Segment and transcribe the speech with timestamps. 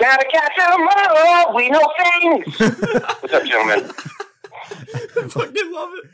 [0.00, 1.54] Gotta catch 'em all.
[1.54, 1.86] We know
[2.20, 2.58] things.
[2.58, 3.90] What's up, gentlemen?
[4.70, 6.10] I fucking love it.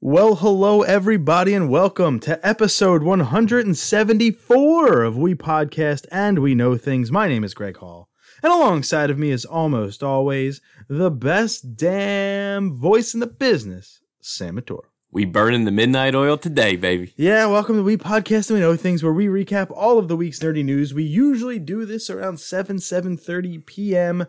[0.00, 7.12] Well, hello, everybody, and welcome to episode 174 of We Podcast and We Know Things.
[7.12, 8.08] My name is Greg Hall,
[8.42, 14.56] and alongside of me is almost always the best damn voice in the business, Sam
[14.56, 14.90] Mator.
[15.16, 17.14] We burning the midnight oil today, baby.
[17.16, 20.14] Yeah, welcome to We Podcast and We Know Things, where we recap all of the
[20.14, 20.92] week's nerdy news.
[20.92, 24.26] We usually do this around 7, 7.30 p.m.,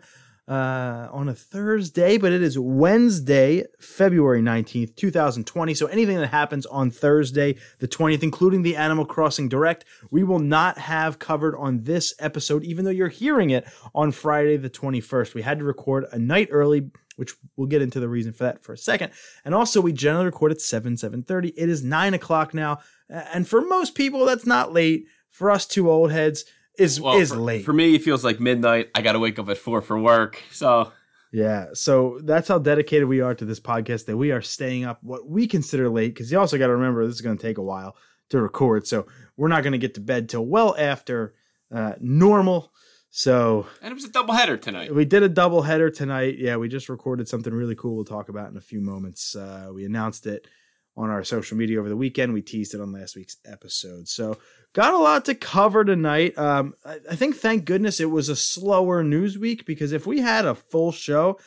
[0.48, 5.74] uh, on a Thursday, but it is Wednesday, February 19th, 2020.
[5.74, 10.38] So anything that happens on Thursday, the 20th, including the Animal Crossing Direct, we will
[10.38, 15.34] not have covered on this episode, even though you're hearing it on Friday, the 21st.
[15.34, 18.62] We had to record a night early which we'll get into the reason for that
[18.62, 19.12] for a second.
[19.44, 21.52] And also, we generally record at 7, 7.30.
[21.56, 22.78] It is 9 o'clock now.
[23.08, 25.06] And for most people, that's not late.
[25.30, 26.44] For us two old heads,
[26.78, 27.64] is Well, is for, late.
[27.64, 28.90] For me, it feels like midnight.
[28.94, 30.42] I got to wake up at four for work.
[30.52, 30.92] So
[31.32, 35.02] Yeah, so that's how dedicated we are to this podcast that we are staying up
[35.02, 37.58] what we consider late because you also got to remember this is going to take
[37.58, 37.96] a while
[38.30, 38.86] to record.
[38.86, 41.34] So we're not going to get to bed till well after
[41.74, 42.72] uh, normal.
[43.18, 44.94] So and it was a double header tonight.
[44.94, 46.38] we did a double header tonight.
[46.38, 49.34] Yeah, we just recorded something really cool we'll talk about in a few moments.
[49.34, 50.46] Uh, we announced it
[50.96, 52.32] on our social media over the weekend.
[52.32, 54.06] We teased it on last week's episode.
[54.06, 54.38] So
[54.72, 56.38] got a lot to cover tonight.
[56.38, 60.20] Um, I, I think thank goodness it was a slower news week because if we
[60.20, 61.40] had a full show,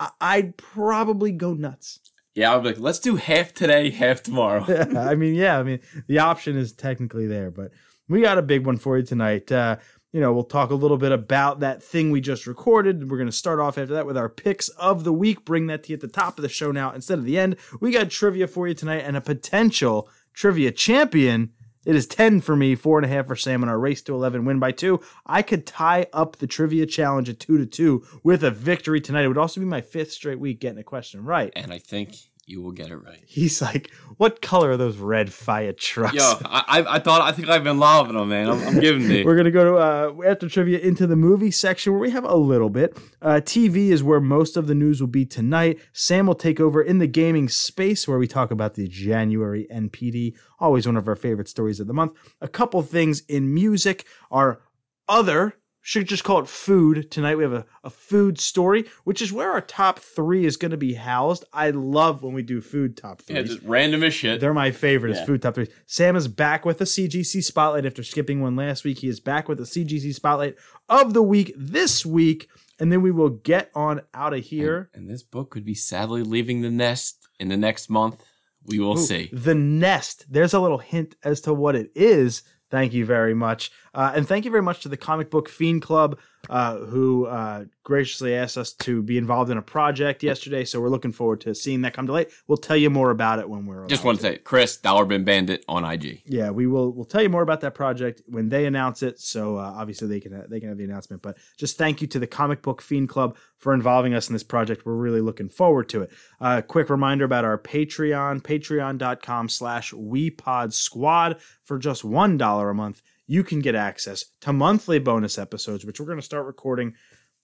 [0.00, 2.00] I, I'd probably go nuts.
[2.34, 4.64] Yeah, I'll be like, let's do half today, half tomorrow.
[4.98, 7.70] I mean, yeah, I mean the option is technically there, but
[8.08, 9.52] we got a big one for you tonight.
[9.52, 9.76] Uh,
[10.12, 13.10] you know, we'll talk a little bit about that thing we just recorded.
[13.10, 15.44] We're going to start off after that with our picks of the week.
[15.44, 17.56] Bring that to you at the top of the show now instead of the end.
[17.80, 21.52] We got trivia for you tonight and a potential trivia champion.
[21.84, 24.14] It is 10 for me, four and a half for Sam in our race to
[24.14, 25.00] 11 win by two.
[25.26, 29.24] I could tie up the trivia challenge at two to two with a victory tonight.
[29.24, 31.52] It would also be my fifth straight week getting a question right.
[31.56, 32.16] and I think
[32.46, 33.22] you will get it right.
[33.26, 36.14] He's like, what color are those red fire trucks?
[36.14, 38.50] Yo, I, I, thought, I think I've been loving them, man.
[38.50, 39.24] I'm, I'm giving it.
[39.26, 42.36] We're gonna go to uh, after trivia into the movie section where we have a
[42.36, 42.98] little bit.
[43.20, 45.78] Uh, TV is where most of the news will be tonight.
[45.92, 50.34] Sam will take over in the gaming space where we talk about the January NPD,
[50.58, 52.12] always one of our favorite stories of the month.
[52.40, 54.60] A couple things in music are
[55.08, 55.54] other.
[55.84, 57.10] Should just call it food.
[57.10, 60.70] Tonight we have a, a food story, which is where our top three is going
[60.70, 61.44] to be housed.
[61.52, 63.34] I love when we do food top three.
[63.34, 64.40] yeah, just random as shit.
[64.40, 65.66] They're my favorite is food top three.
[65.86, 69.00] Sam is back with a CGC spotlight after skipping one last week.
[69.00, 70.54] He is back with a CGC spotlight
[70.88, 74.88] of the week this week, and then we will get on out of here.
[74.94, 78.24] And this book could be sadly leaving the nest in the next month.
[78.66, 79.30] We will Ooh, see.
[79.32, 80.26] The Nest.
[80.30, 82.42] There's a little hint as to what it is.
[82.70, 83.70] Thank you very much.
[83.94, 87.64] Uh, and thank you very much to the Comic Book Fiend Club, uh, who uh,
[87.84, 90.64] graciously asked us to be involved in a project yesterday.
[90.64, 92.30] So we're looking forward to seeing that come to light.
[92.48, 95.24] We'll tell you more about it when we're Just want to say, Chris, Dollar Bin
[95.24, 96.22] Bandit on IG.
[96.26, 96.90] yeah, we will.
[96.92, 99.20] We'll tell you more about that project when they announce it.
[99.20, 101.22] So uh, obviously they can they can have the announcement.
[101.22, 104.42] But just thank you to the Comic Book Fiend Club for involving us in this
[104.42, 104.86] project.
[104.86, 106.10] We're really looking forward to it.
[106.40, 113.02] Uh, quick reminder about our Patreon: Patreon.com/slash WePod Squad for just one dollar a month.
[113.26, 116.94] You can get access to monthly bonus episodes, which we're going to start recording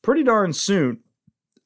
[0.02, 1.00] pretty darn soon.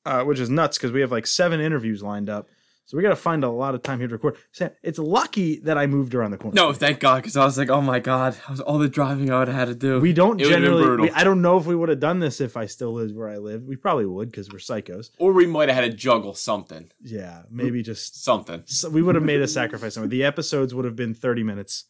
[0.04, 2.48] Uh, which is nuts because we have like seven interviews lined up.
[2.86, 4.36] So we got to find a lot of time here to record.
[4.50, 6.56] Sam, it's lucky that I moved around the corner.
[6.56, 9.30] No, thank God, because I was like, oh my God, I was all the driving
[9.30, 10.00] I would have had to do.
[10.00, 11.02] We don't It generally.
[11.02, 13.28] we- I don't know if we would have done this if I still lived where
[13.28, 13.62] I live.
[13.62, 15.10] We probably would because we're psychos.
[15.18, 16.90] or we might have had to juggle something.
[17.00, 18.64] Yeah, maybe just Something.
[18.66, 19.94] so we would have made a sacrifice.
[19.94, 20.08] somewhere.
[20.08, 21.84] The episodes would have been thirty minutes,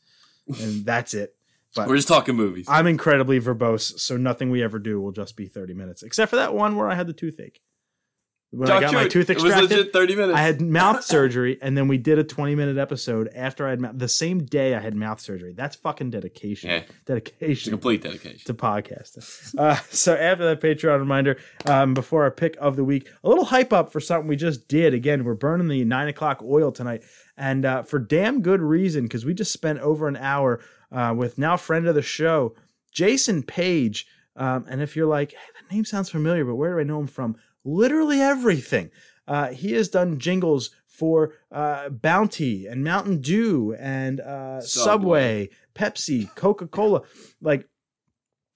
[0.60, 1.34] and that's it.
[1.74, 2.66] But We're just talking movies.
[2.68, 6.36] I'm incredibly verbose, so nothing we ever do will just be thirty minutes, except for
[6.36, 7.60] that one where I had the toothache.
[8.54, 10.38] When I got my tooth It was extracted, legit 30 minutes.
[10.38, 13.80] I had mouth surgery, and then we did a 20 minute episode after I had
[13.80, 15.54] mouth, the same day I had mouth surgery.
[15.54, 16.68] That's fucking dedication.
[16.68, 16.76] Yeah.
[16.76, 18.40] It's a Dedication complete dedication.
[18.44, 19.58] to podcasting.
[19.58, 23.46] Uh, so after that Patreon reminder, um, before our pick of the week, a little
[23.46, 24.92] hype up for something we just did.
[24.92, 27.04] Again, we're burning the nine o'clock oil tonight,
[27.38, 30.60] and uh, for damn good reason because we just spent over an hour
[30.92, 32.54] uh, with now friend of the show,
[32.92, 34.06] Jason Page.
[34.36, 37.00] Um, and if you're like, hey, that name sounds familiar, but where do I know
[37.00, 37.36] him from?
[37.64, 38.90] Literally everything.
[39.26, 45.48] Uh, he has done jingles for uh, Bounty and Mountain Dew and uh, Subway.
[45.48, 45.48] Subway.
[45.74, 47.02] Pepsi, Coca Cola.
[47.40, 47.66] Like,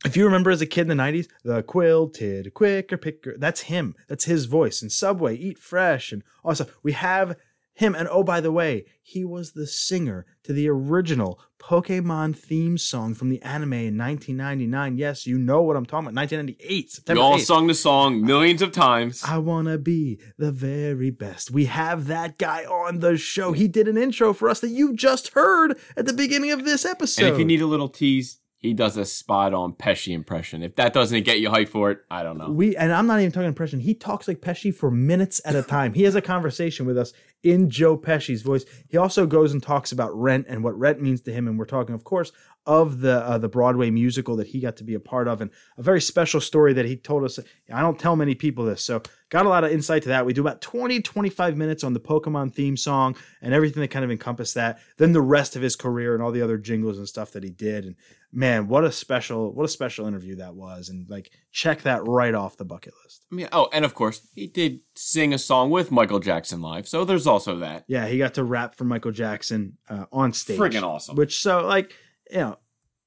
[0.04, 3.94] if you remember as a kid in the 90s, the quilted quicker picker, that's him.
[4.08, 4.82] That's his voice.
[4.82, 7.36] And Subway, Eat Fresh, and also we have
[7.74, 7.94] him.
[7.94, 13.14] And oh, by the way, he was the singer to the original Pokemon theme song
[13.14, 14.98] from the anime in 1999.
[14.98, 16.14] Yes, you know what I'm talking about.
[16.20, 17.40] 1998, We all 8th.
[17.44, 19.22] sung the song millions of times.
[19.26, 21.50] I want to be the very best.
[21.50, 23.52] We have that guy on the show.
[23.52, 26.84] He did an intro for us that you just heard at the beginning of this
[26.84, 27.24] episode.
[27.24, 30.62] And if you need a little tease, he does a spot on Pesci impression.
[30.62, 32.50] If that doesn't get you hyped for it, I don't know.
[32.50, 33.80] we and I'm not even talking impression.
[33.80, 35.94] He talks like Pesci for minutes at a time.
[35.94, 37.12] he has a conversation with us
[37.42, 38.64] in Joe Pesci's voice.
[38.88, 41.46] He also goes and talks about Rent and what Rent means to him.
[41.46, 42.32] And we're talking, of course,
[42.66, 45.50] of the uh, the Broadway musical that he got to be a part of, and
[45.78, 47.38] a very special story that he told us.
[47.72, 50.26] I don't tell many people this, so got a lot of insight to that.
[50.26, 54.04] We do about 20, 25 minutes on the Pokemon theme song and everything that kind
[54.04, 54.78] of encompassed that.
[54.98, 57.50] Then the rest of his career and all the other jingles and stuff that he
[57.50, 57.84] did.
[57.84, 57.96] And
[58.32, 60.88] man, what a special, what a special interview that was.
[60.88, 63.24] And like, check that right off the bucket list.
[63.30, 66.86] I mean, oh, and of course, he did sing a song with Michael Jackson live,
[66.86, 67.84] so there's also that.
[67.88, 70.58] Yeah, he got to rap for Michael Jackson uh, on stage.
[70.58, 71.16] Friggin' awesome.
[71.16, 71.92] Which so like
[72.30, 72.58] you know,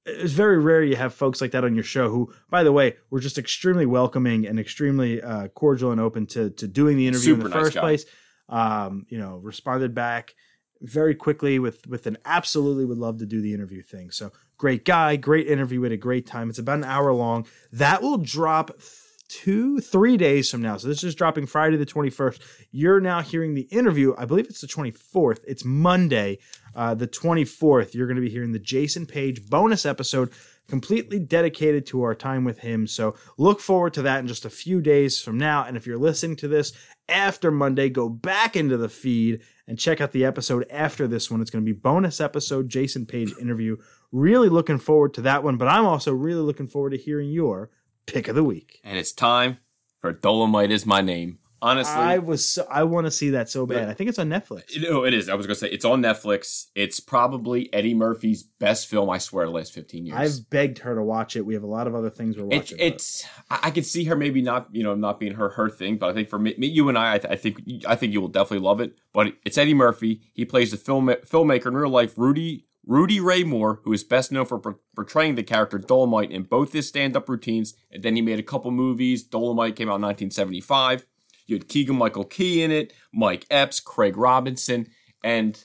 [0.09, 2.95] it's very rare you have folks like that on your show who, by the way,
[3.09, 7.33] were just extremely welcoming and extremely uh, cordial and open to to doing the interview
[7.33, 7.81] in the nice first guy.
[7.81, 8.05] place.
[8.47, 10.33] Um, you know, responded back
[10.81, 14.11] very quickly with with an absolutely would love to do the interview thing.
[14.11, 16.49] So great guy, great interview, we had a great time.
[16.49, 17.47] It's about an hour long.
[17.71, 18.81] That will drop
[19.29, 20.75] two, three days from now.
[20.75, 22.39] So this is dropping Friday the 21st.
[22.71, 24.13] You're now hearing the interview.
[24.17, 25.39] I believe it's the 24th.
[25.47, 26.39] It's Monday,
[26.75, 27.93] uh, the 24th.
[27.93, 30.31] You're going to be hearing the Jason Page bonus episode
[30.67, 32.85] completely dedicated to our time with him.
[32.87, 35.65] So look forward to that in just a few days from now.
[35.65, 36.73] And if you're listening to this
[37.07, 41.41] after Monday, go back into the feed and check out the episode after this one.
[41.41, 43.77] It's going to be bonus episode Jason Page interview.
[44.11, 47.69] Really looking forward to that one, but I'm also really looking forward to hearing your
[48.13, 48.79] pick of the week.
[48.83, 49.57] And it's time
[50.01, 51.39] for Dolemite is my name.
[51.61, 53.89] Honestly, I was so, I want to see that so bad.
[53.89, 54.81] I think it's on Netflix.
[54.81, 55.27] no, it is.
[55.27, 56.67] I was gonna say it's on Netflix.
[56.73, 59.09] It's probably Eddie Murphy's best film.
[59.09, 60.17] I swear, the last fifteen years.
[60.17, 61.45] I've begged her to watch it.
[61.45, 62.79] We have a lot of other things we're watching.
[62.79, 65.97] it's I I could see her maybe not you know not being her her thing,
[65.97, 68.13] but I think for me, me you and I, I, th- I think I think
[68.13, 68.93] you will definitely love it.
[69.11, 70.21] But it's Eddie Murphy.
[70.33, 74.31] He plays the film filmmaker in real life, Rudy Rudy Ray Moore, who is best
[74.31, 74.59] known for
[74.95, 78.43] portraying the character Dolemite in both his stand up routines, and then he made a
[78.43, 79.23] couple movies.
[79.23, 81.05] Dolemite came out in 1975.
[81.45, 84.87] You had Keegan Michael Key in it, Mike Epps, Craig Robinson,
[85.23, 85.63] and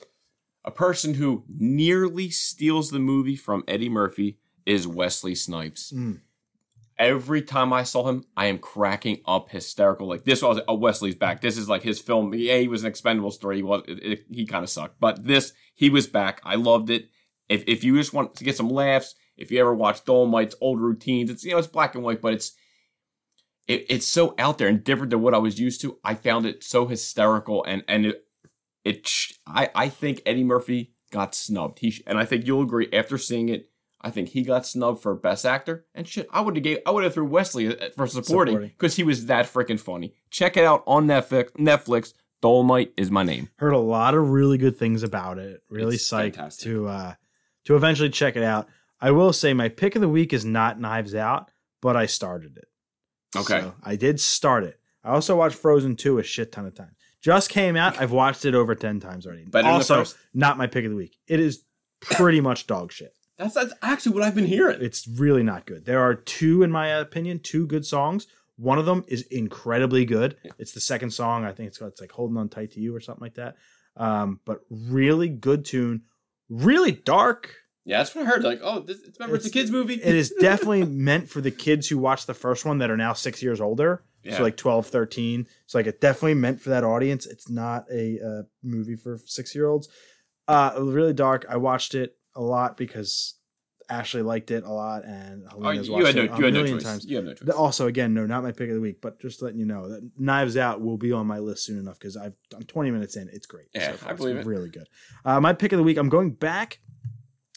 [0.63, 4.37] a person who nearly steals the movie from Eddie Murphy
[4.67, 5.91] is Wesley Snipes.
[5.91, 6.21] Mm.
[6.99, 10.07] Every time I saw him, I am cracking up hysterical.
[10.07, 11.41] Like this was, oh, Wesley's back.
[11.41, 12.33] This is like his film.
[12.35, 13.57] Yeah, he was an expendable story.
[13.57, 16.39] He was, it, it- he kind of sucked, but this, he was back.
[16.43, 17.09] I loved it.
[17.49, 20.79] If if you just want to get some laughs, if you ever watch Dolemite's old
[20.81, 22.53] routines, it's you know it's black and white, but it's
[23.67, 25.97] it, it's so out there and different than what I was used to.
[26.03, 28.25] I found it so hysterical and and it,
[28.83, 29.09] it
[29.47, 31.79] I I think Eddie Murphy got snubbed.
[31.79, 33.69] He and I think you'll agree after seeing it.
[34.01, 36.27] I think he got snubbed for best actor and shit.
[36.31, 38.69] I would have gave I would have threw Wesley uh, for supporting Supporting.
[38.69, 40.13] because he was that freaking funny.
[40.29, 41.51] Check it out on Netflix.
[41.53, 42.13] Netflix.
[42.43, 43.49] Dolemite is my name.
[43.57, 45.63] heard a lot of really good things about it.
[45.71, 46.65] Really It's psyched fantastic.
[46.65, 47.13] to uh
[47.65, 48.67] to eventually check it out.
[48.99, 51.51] I will say my pick of the week is not Knives Out,
[51.81, 52.67] but I started it.
[53.37, 53.61] Okay.
[53.61, 54.79] So I did start it.
[55.03, 56.93] I also watched Frozen 2 a shit ton of times.
[57.21, 57.99] Just came out.
[57.99, 59.45] I've watched it over 10 times already.
[59.45, 60.17] Better than also, first?
[60.33, 61.17] not my pick of the week.
[61.27, 61.63] It is
[61.99, 63.13] pretty much dog shit.
[63.37, 64.81] That's that's actually what I've been hearing.
[64.81, 65.85] It's really not good.
[65.85, 68.27] There are two, in my opinion, two good songs.
[68.57, 70.37] One of them is incredibly good.
[70.57, 71.43] It's the second song.
[71.43, 73.57] I think it's called, it's like "Holding On Tight to You" or something like that.
[73.97, 76.03] Um, but really good tune,
[76.49, 77.53] really dark.
[77.87, 78.43] Yeah, that's what I heard.
[78.43, 79.95] Like, oh, this, it's remember it's, It's- a kids movie.
[79.95, 83.13] It is definitely meant for the kids who watched the first one that are now
[83.13, 84.03] six years older.
[84.23, 84.37] Yeah.
[84.37, 85.47] So like 12, 13.
[85.67, 87.27] So like it definitely meant for that audience.
[87.27, 89.87] It's not a uh, movie for six year olds.
[90.47, 91.45] Uh, really dark.
[91.47, 93.35] I watched it a lot because
[93.89, 96.43] Ashley liked it a lot, and Oh, Helena's you watched had no, it a you
[96.45, 96.83] had no million choice.
[96.83, 97.05] times.
[97.05, 97.49] You have no choice.
[97.49, 100.09] Also, again, no, not my pick of the week, but just letting you know that
[100.17, 103.29] Knives Out will be on my list soon enough because I've I'm 20 minutes in.
[103.31, 103.67] It's great.
[103.73, 104.07] Yeah, so.
[104.07, 104.45] I It's believe it.
[104.45, 104.87] Really good.
[105.23, 105.97] Uh, my pick of the week.
[105.97, 106.79] I'm going back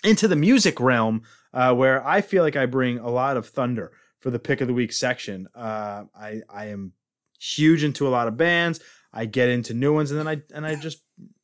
[0.04, 3.92] into the music realm uh, where I feel like I bring a lot of thunder
[4.20, 5.48] for the pick of the week section.
[5.54, 6.92] Uh, I I am
[7.40, 8.80] huge into a lot of bands.
[9.12, 11.02] I get into new ones, and then I and I just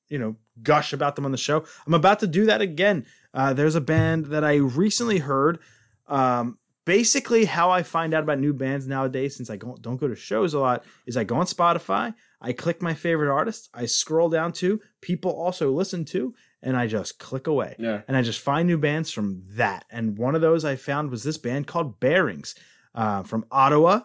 [0.09, 1.65] you know gush about them on the show.
[1.87, 3.07] I'm about to do that again.
[3.35, 5.59] Uh, there's a band that I recently heard.
[6.07, 10.07] Um, basically, how I find out about new bands nowadays, since I go, don't go
[10.09, 13.87] to shows a lot, is I go on Spotify, I click my favorite artist, I
[13.87, 18.03] scroll down to people also listen to, and I just click away Yeah.
[18.09, 19.85] and I just find new bands from that.
[19.91, 22.55] And one of those I found was this band called Bearings
[22.95, 24.03] uh, from Ottawa,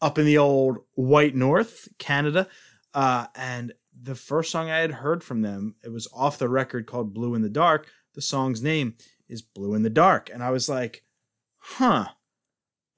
[0.00, 2.48] up in the old White North, Canada.
[2.94, 6.86] Uh, and the first song I had heard from them, it was off the record
[6.86, 7.86] called Blue in the Dark.
[8.14, 8.96] The song's name
[9.28, 10.30] is Blue in the Dark.
[10.32, 11.04] And I was like,
[11.58, 12.06] huh,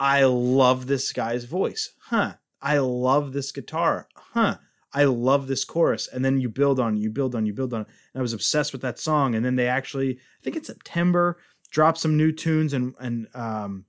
[0.00, 1.94] I love this guy's voice.
[2.08, 4.08] Huh, I love this guitar.
[4.14, 4.56] Huh,
[4.92, 6.08] I love this chorus.
[6.08, 7.80] And then you build on, you build on, you build on.
[7.80, 9.34] And I was obsessed with that song.
[9.34, 11.38] And then they actually, I think it's September,
[11.70, 13.84] dropped some new tunes and, and, um,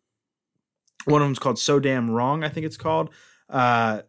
[1.06, 3.12] one of them's called So Damn Wrong, I think it's called.
[3.48, 4.02] Uh,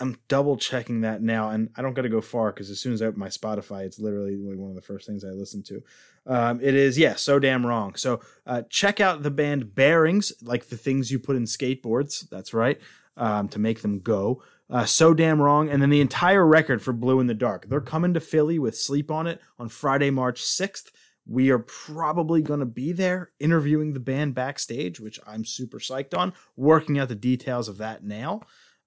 [0.00, 2.92] I'm double checking that now, and I don't got to go far because as soon
[2.92, 5.82] as I open my Spotify, it's literally one of the first things I listen to.
[6.26, 7.94] Um, it is, yeah, so damn wrong.
[7.94, 12.28] So uh, check out the band Bearings, like the things you put in skateboards.
[12.28, 12.80] That's right,
[13.16, 14.42] um, to make them go.
[14.68, 17.68] Uh, so damn wrong, and then the entire record for Blue in the Dark.
[17.68, 20.90] They're coming to Philly with Sleep on It on Friday, March 6th.
[21.26, 26.16] We are probably going to be there interviewing the band backstage, which I'm super psyched
[26.16, 28.40] on, working out the details of that now.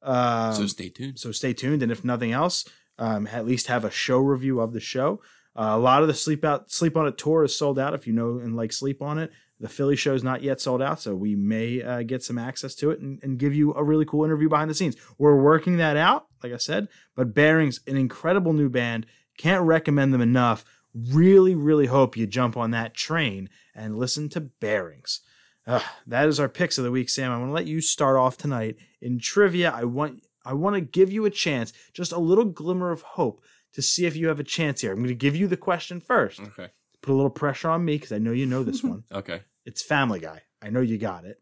[0.08, 1.20] Um, so stay tuned.
[1.20, 2.66] so stay tuned, and if nothing else,
[2.98, 5.22] um, at least have a show review of the show.
[5.56, 7.94] Uh, a lot of the sleep out, sleep on it tour is sold out.
[7.94, 10.82] If you know and like sleep on it, the Philly show is not yet sold
[10.82, 13.84] out, so we may uh, get some access to it and, and give you a
[13.84, 14.96] really cool interview behind the scenes.
[15.18, 16.88] We're working that out, like I said.
[17.16, 20.64] But Bearings, an incredible new band, can't recommend them enough.
[20.94, 25.22] Really, really hope you jump on that train and listen to Bearings.
[25.68, 27.32] Ugh, that is our picks of the week, Sam.
[27.32, 29.70] I want to let you start off tonight in trivia.
[29.72, 33.42] I want I want to give you a chance, just a little glimmer of hope
[33.74, 34.92] to see if you have a chance here.
[34.94, 36.40] I'm going to give you the question first.
[36.40, 36.70] Okay.
[37.02, 39.04] Put a little pressure on me because I know you know this one.
[39.12, 39.42] Okay.
[39.66, 40.44] It's Family Guy.
[40.62, 41.42] I know you got it.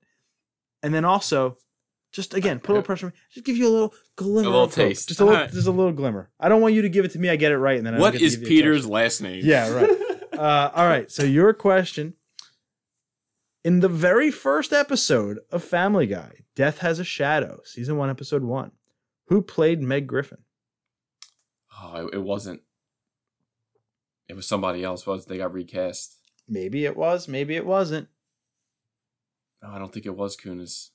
[0.82, 1.58] And then also,
[2.12, 3.18] just again, put a little pressure on me.
[3.32, 4.88] Just give you a little glimmer, A little of hope.
[4.88, 5.08] taste.
[5.08, 5.54] just a little, Alright.
[5.54, 6.32] just a little glimmer.
[6.40, 7.30] I don't want you to give it to me.
[7.30, 9.42] I get it right, and then I What give Peter's last name?
[9.46, 9.90] yeah, right.
[10.34, 11.12] uh, all right.
[11.12, 12.16] So your question.
[13.66, 18.44] In the very first episode of Family Guy, Death Has a Shadow, season one, episode
[18.44, 18.70] one,
[19.26, 20.44] who played Meg Griffin?
[21.82, 22.62] Oh, it, it wasn't.
[24.30, 25.08] It was somebody else.
[25.08, 26.20] Was they got recast?
[26.48, 28.08] Maybe it was, maybe it wasn't.
[29.64, 30.92] No, I don't think it was Kunis.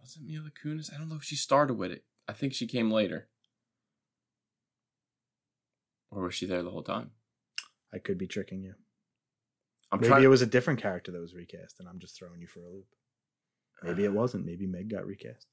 [0.00, 0.94] Was it Mila Kunis?
[0.94, 2.04] I don't know if she started with it.
[2.28, 3.26] I think she came later.
[6.12, 7.10] Or was she there the whole time?
[7.92, 8.74] I could be tricking you.
[9.96, 10.24] I'm Maybe trying.
[10.24, 12.68] it was a different character that was recast, and I'm just throwing you for a
[12.70, 12.86] loop.
[13.82, 14.46] Maybe it wasn't.
[14.46, 15.46] Maybe Meg got recast.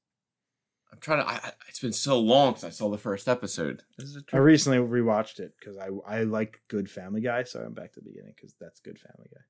[0.92, 1.28] I'm trying to.
[1.28, 3.82] I, I, it's been so long since I saw the first episode.
[3.98, 4.42] This is a I trip.
[4.42, 8.06] recently rewatched it because I I like good Family Guy, so I'm back to the
[8.08, 9.40] beginning because that's good Family Guy.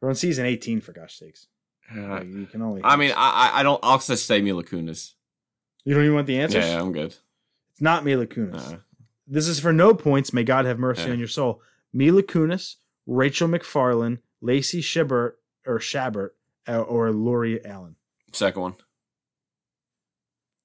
[0.00, 1.46] We're on season 18 for gosh sakes.
[1.94, 2.80] Uh, you can only.
[2.82, 3.80] I mean, I I I don't.
[3.82, 5.12] I'll just say Mila Kunis.
[5.84, 6.64] you don't even want the answers.
[6.64, 7.14] Yeah, yeah, I'm good.
[7.72, 8.72] It's not Mila Kunis.
[8.74, 8.76] Uh,
[9.28, 10.32] This is for no points.
[10.32, 11.10] May God have mercy Yeah.
[11.12, 11.60] on your soul.
[11.92, 15.32] Mila Kunis, Rachel MacFarlane, Lacey Shibert
[15.66, 16.30] or Shabert,
[16.68, 17.96] uh, or Lori Allen.
[18.32, 18.74] second one,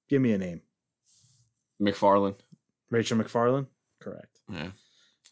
[0.08, 0.60] Give me a name.
[1.80, 2.34] MacFarlane.
[2.90, 3.66] Rachel MacFarlane.
[4.00, 4.40] Correct.
[4.50, 4.70] Yeah.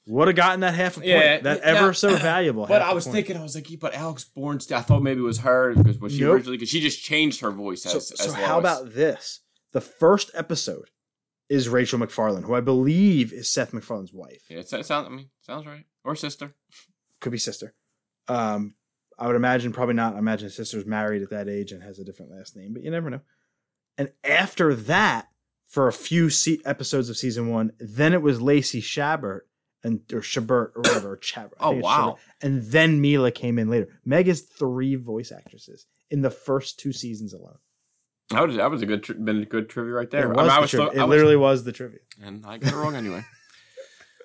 [0.06, 1.08] Would have gotten that half a point.
[1.08, 2.66] Yeah, that yeah, ever no, so valuable.
[2.66, 3.14] But half I a was point.
[3.16, 4.72] thinking, I was like, but Alex Borstein.
[4.72, 6.34] I thought maybe it was her because was she Nope.
[6.36, 6.56] originally?
[6.56, 7.92] Because she just changed her voice as.
[8.08, 9.40] So, as so how about this?
[9.72, 10.90] The first episode
[11.48, 14.42] is Rachel MacFarlane, who I believe is Seth MacFarlane's wife.
[14.48, 14.90] Yeah, it sounds.
[14.90, 15.84] I mean, sounds right.
[16.04, 16.54] Or sister.
[17.20, 17.74] Could be sister.
[18.28, 18.74] Um,
[19.18, 20.14] I would imagine probably not.
[20.14, 22.82] I imagine his sister's married at that age and has a different last name, but
[22.82, 23.20] you never know.
[23.98, 25.28] And after that,
[25.66, 29.40] for a few se- episodes of season one, then it was Lacey Shabert
[29.84, 31.12] and or Shabert or whatever.
[31.12, 31.52] or Chabert.
[31.60, 32.16] Oh, wow.
[32.16, 32.46] Shabert.
[32.46, 33.88] And then Mila came in later.
[34.04, 37.58] Meg is three voice actresses in the first two seasons alone.
[38.30, 40.22] That was that was a good tri- been a good trivia right there.
[40.32, 40.86] It I was, mean, I was, trivia.
[40.88, 41.98] so- it I was- literally was the trivia.
[42.22, 43.22] and I got it wrong anyway.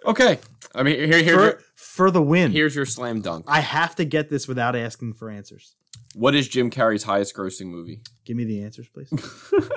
[0.06, 0.40] Okay,
[0.74, 2.52] I mean, here, here's For, for the win.
[2.52, 3.46] here's your slam dunk.
[3.48, 5.76] I have to get this without asking for answers.
[6.14, 8.02] What is Jim Carrey's highest grossing movie?
[8.26, 9.10] Give me the answers, please.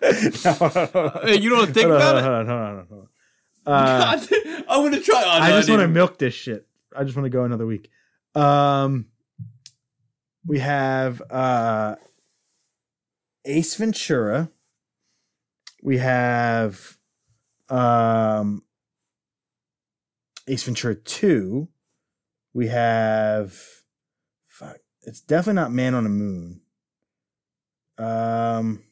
[0.00, 2.22] Hey, you don't think about it?
[2.22, 3.08] Hold on, hold on, hold on.
[3.66, 4.20] Uh,
[4.68, 5.22] I'm gonna try.
[5.24, 5.92] Oh, I just want to didn't.
[5.92, 6.66] milk this shit.
[6.96, 7.90] I just want to go another week.
[8.34, 9.06] Um,
[10.46, 11.96] we have uh,
[13.44, 14.50] Ace Ventura.
[15.82, 16.96] We have
[17.68, 18.62] um,
[20.48, 21.68] Ace Ventura Two.
[22.52, 23.56] We have
[24.46, 24.78] fuck.
[25.02, 26.60] It's definitely not Man on the Moon.
[27.98, 28.82] Um.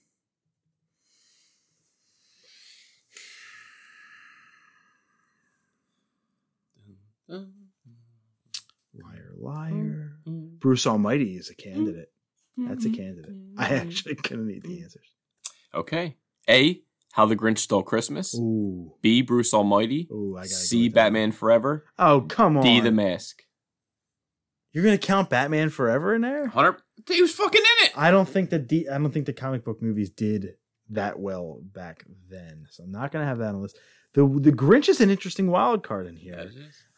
[7.28, 7.42] Liar,
[9.36, 10.16] liar.
[10.26, 10.56] Mm-hmm.
[10.58, 12.12] Bruce Almighty is a candidate.
[12.56, 12.96] That's a mm-hmm.
[12.96, 13.34] candidate.
[13.58, 13.88] I mm-hmm.
[13.88, 15.08] actually couldn't need the answers.
[15.74, 16.16] Okay.
[16.48, 16.80] A.
[17.16, 18.34] How the Grinch Stole Christmas.
[18.34, 19.22] Ooh, B.
[19.22, 20.06] Bruce Almighty.
[20.12, 20.90] ooh, C.
[20.90, 21.86] Batman Forever.
[21.98, 22.62] Oh, come on.
[22.62, 22.78] D.
[22.78, 23.42] The Mask.
[24.74, 26.48] You're gonna count Batman Forever in there?
[26.48, 26.78] Hunter.
[27.08, 27.92] He was fucking in it.
[27.96, 28.86] I don't think the D.
[28.86, 30.56] I don't think the comic book movies did
[30.90, 32.66] that well back then.
[32.68, 33.78] So I'm not gonna have that on the list.
[34.12, 36.50] The the Grinch is an interesting wild card in here.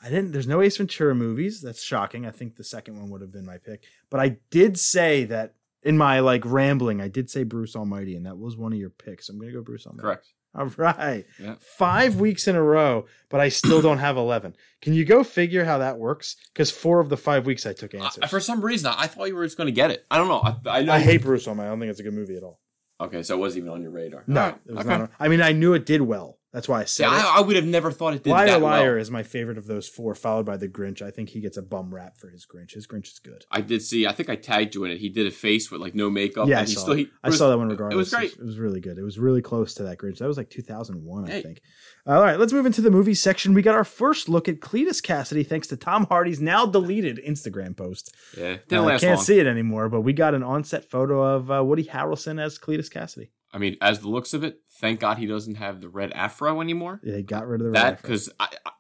[0.03, 0.33] I didn't.
[0.33, 1.61] There's no Ace Ventura movies.
[1.63, 2.27] That's shocking.
[2.27, 3.85] I think the second one would have been my pick.
[4.11, 7.01] But I did say that in my like rambling.
[7.01, 9.29] I did say Bruce Almighty, and that was one of your picks.
[9.29, 10.03] I'm gonna go Bruce Almighty.
[10.03, 10.33] Correct.
[10.55, 11.25] All right.
[11.39, 11.55] Yeah.
[11.61, 14.57] Five weeks in a row, but I still don't have 11.
[14.81, 16.37] Can you go figure how that works?
[16.53, 18.25] Because four of the five weeks I took answers.
[18.25, 20.07] I, for some reason, I thought you were just going to get it.
[20.11, 20.41] I don't know.
[20.41, 20.93] I, I know.
[20.95, 21.67] I hate Bruce Almighty.
[21.67, 22.61] I don't think it's a good movie at all.
[23.01, 24.25] Okay, so it wasn't even on your radar.
[24.27, 24.99] No, right, it was okay.
[24.99, 25.11] not.
[25.21, 26.39] I mean, I knew it did well.
[26.59, 27.25] That's why I said Yeah, it.
[27.25, 29.00] I, I would have never thought it did Liar that Liar well.
[29.00, 31.00] is my favorite of those four, followed by the Grinch.
[31.03, 32.73] I think he gets a bum rap for his Grinch.
[32.73, 33.45] His Grinch is good.
[33.50, 34.07] I did see.
[34.09, 34.99] I think I tagged you in it.
[34.99, 36.49] He did a face with like no makeup.
[36.49, 36.95] yeah, I he saw, still.
[36.95, 37.95] He, I was- saw that one regardless.
[37.95, 38.33] It was great.
[38.33, 38.99] It was really good.
[38.99, 40.19] It was really close to that Grinch.
[40.19, 41.61] That was like 2001, I think.
[42.07, 43.53] All right, let's move into the movie section.
[43.55, 47.77] We got our first look at Cletus Kasady thanks to Tom Hardy's now deleted Instagram
[47.77, 48.15] post.
[48.37, 49.25] Yeah, didn't Uh, last can't long.
[49.25, 52.91] see it anymore, but we got an on-set photo of uh, Woody Harrelson as Cletus
[52.91, 53.29] Kasady.
[53.53, 56.61] I mean, as the looks of it, thank God he doesn't have the red afro
[56.61, 57.01] anymore.
[57.03, 58.31] Yeah, he got rid of the That red because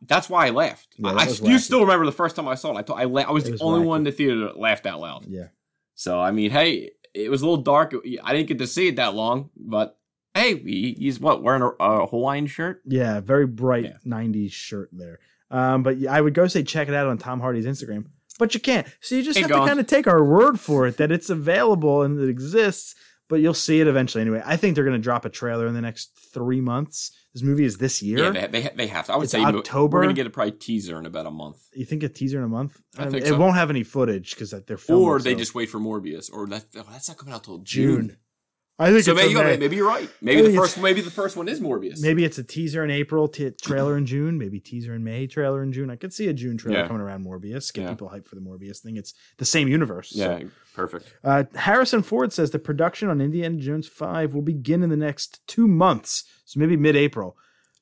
[0.02, 0.94] that's why I laughed.
[0.96, 2.78] Yeah, I, I- you still remember the first time I saw it.
[2.78, 3.86] I thought I la- I was It the only wacky.
[3.86, 5.26] one in the theater that laughed out loud.
[5.28, 5.48] yeah.
[5.94, 7.92] So I mean, hey, it was a little dark.
[8.22, 9.98] I didn't get to see it that long, but
[10.34, 12.82] hey, he, he's what wearing a, a Hawaiian shirt.
[12.86, 13.96] Yeah, very bright Yeah.
[14.06, 15.18] 90s shirt there.
[15.50, 18.06] Um, but I would go say check it out on Tom Hardy's Instagram,
[18.38, 18.86] but you can't.
[19.00, 21.30] So you just Ain't have to kind of take our word for it that it's
[21.30, 22.94] available and it exists,
[23.28, 24.42] but you'll see it eventually anyway.
[24.44, 27.12] I think they're going to drop a trailer in the next three months.
[27.34, 28.32] This movie is this year.
[28.32, 29.12] Yeah, they, they, they have to.
[29.12, 29.98] I would It's say October?
[29.98, 32.44] We're gonna get a probably teaser in about a month, you think a teaser in
[32.44, 32.80] a month?
[32.98, 33.38] I Um, think it so.
[33.38, 35.06] won't have any footage because they're filming.
[35.06, 37.58] or they so- just wait for Morbius, or that oh, that's not coming out till
[37.58, 38.08] June.
[38.08, 38.16] June.
[38.80, 39.56] I think So maybe, May.
[39.56, 40.08] maybe you're right.
[40.22, 42.00] Maybe I the first maybe the first one is Morbius.
[42.00, 45.64] Maybe it's a teaser in April, t- trailer in June, maybe teaser in May, trailer
[45.64, 45.90] in June.
[45.90, 46.86] I could see a June trailer Yeah.
[46.86, 47.90] coming around Morbius, get Yeah.
[47.90, 48.96] people hyped for the Morbius thing.
[48.96, 50.10] It's the same universe.
[50.10, 50.18] so.
[50.20, 51.12] Yeah, perfect.
[51.24, 55.44] Uh, Harrison Ford says the production on Indiana Jones 5 will begin in the next
[55.48, 57.36] two months, so maybe mid April.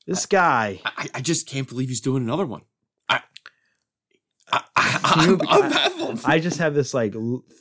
[0.07, 2.61] This guy, I, I just can't believe he's doing another one.
[3.07, 3.21] I,
[4.51, 6.21] I, I, I'm, I'm baffled.
[6.25, 7.13] I just have this like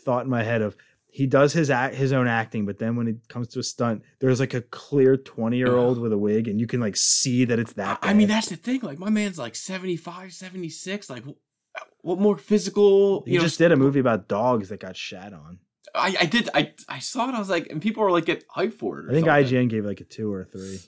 [0.05, 0.75] thought in my head of
[1.17, 4.03] he does his act, his own acting, but then when it comes to a stunt,
[4.19, 7.47] there's like a clear 20 year old with a wig, and you can like see
[7.47, 7.99] that it's that.
[8.03, 8.81] I mean, that's the thing.
[8.83, 11.09] Like, my man's like 75, 76.
[11.09, 13.25] Like, uh, what more physical?
[13.25, 15.59] he know, just did a movie about dogs that got shat on.
[15.95, 16.51] I, I did.
[16.53, 17.35] I, I saw it.
[17.35, 19.07] I was like, and people were like, get hyped for it.
[19.07, 19.47] Or I think something.
[19.47, 20.81] IGN gave like a two or a three.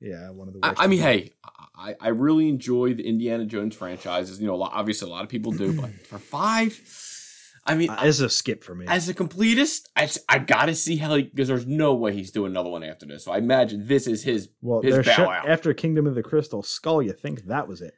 [0.00, 0.84] Yeah, one of the I.
[0.84, 1.32] I mean, hey,
[1.74, 4.38] I, I really enjoy the Indiana Jones franchises.
[4.38, 6.78] You know, a lot, obviously a lot of people do, but for five,
[7.66, 8.86] I mean, Uh, it's a skip for me.
[8.88, 9.82] as a completist,
[10.28, 13.24] I gotta see how he because there's no way he's doing another one after this.
[13.24, 14.48] So I imagine this is his.
[14.62, 15.48] well, his they're bow sho- out.
[15.48, 17.94] after Kingdom of the Crystal Skull, you think that was it.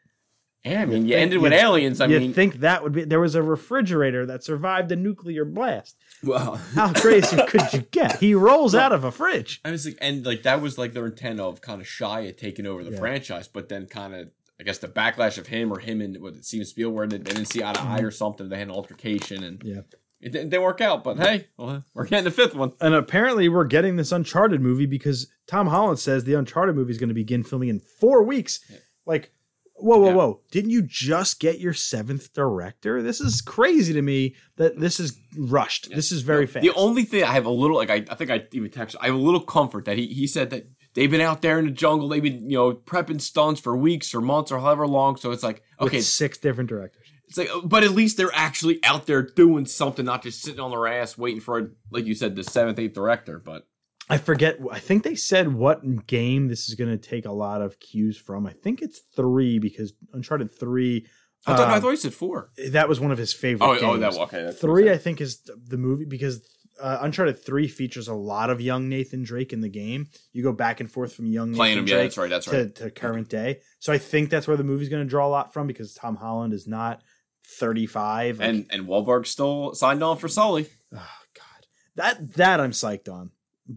[0.64, 2.00] Yeah, I mean, you think- ended with you- aliens.
[2.00, 5.44] I you mean, think that would be there was a refrigerator that survived a nuclear
[5.44, 5.96] blast.
[6.22, 8.18] well, How crazy could you get?
[8.18, 9.60] He rolls out of a fridge.
[9.64, 12.38] I was like, and like that was like their intent of kind of shy at
[12.38, 12.98] taking over the Yeah.
[12.98, 14.30] franchise, but then kind of.
[14.60, 17.32] I guess the backlash of him or him and what it seems Spielberg they, they
[17.32, 18.48] didn't see eye to eye or something.
[18.48, 19.68] They had an altercation and Mm-hmm.
[19.68, 19.80] Yeah.
[20.20, 21.04] it didn't, didn't work out.
[21.04, 22.72] But hey, well, we're getting the fifth one.
[22.80, 26.98] And apparently we're getting this Uncharted movie because Tom Holland says the Uncharted movie is
[26.98, 28.58] going to begin filming in four weeks.
[29.06, 29.32] Like,
[29.76, 30.14] whoa, whoa, Yeah.
[30.14, 30.40] whoa.
[30.50, 33.00] Didn't you just get your seventh director?
[33.00, 35.88] This is crazy to me that this is rushed.
[35.94, 36.64] This is very fast.
[36.64, 39.06] The only thing I have a little like I, I think I even texted I
[39.06, 40.66] have a little comfort that he he said that
[40.98, 44.14] they've been out there in the jungle, they've been, you know, prepping stunts for weeks
[44.14, 45.16] or months or however long.
[45.16, 47.06] So it's like, With okay, six different directors.
[47.28, 50.70] it's like but at least they're actually out there doing something, not just sitting on
[50.72, 53.38] their ass waiting for like you said, the seventh, eighth director.
[53.38, 53.66] But
[54.10, 54.58] I forget.
[54.72, 58.16] I think they said what game this is going to take a lot of cues
[58.16, 58.46] from.
[58.46, 61.06] I think it's three because Uncharted three.
[61.46, 62.50] I thought I um, thought you said four.
[62.70, 63.66] that was one of his favorite.
[63.66, 63.84] Oh, games.
[63.84, 64.42] oh, that okay.
[64.42, 64.90] That's three.
[64.90, 66.40] I think is the movie because
[66.80, 70.08] uh, Uncharted three features a lot of young Nathan Drake in the game.
[70.32, 71.88] You go back and forth from young playing Nathan him.
[71.88, 72.30] Yeah, Drake that's right.
[72.30, 72.74] That's to, right.
[72.76, 73.60] to current day.
[73.78, 76.16] So I think that's where the movie's going to draw a lot from because Tom
[76.16, 77.02] Holland is not
[77.44, 78.40] thirty five.
[78.40, 80.68] And and Wahlberg still signed on for Sully.
[80.94, 80.96] Oh
[81.34, 83.30] God, that that I'm psyched on.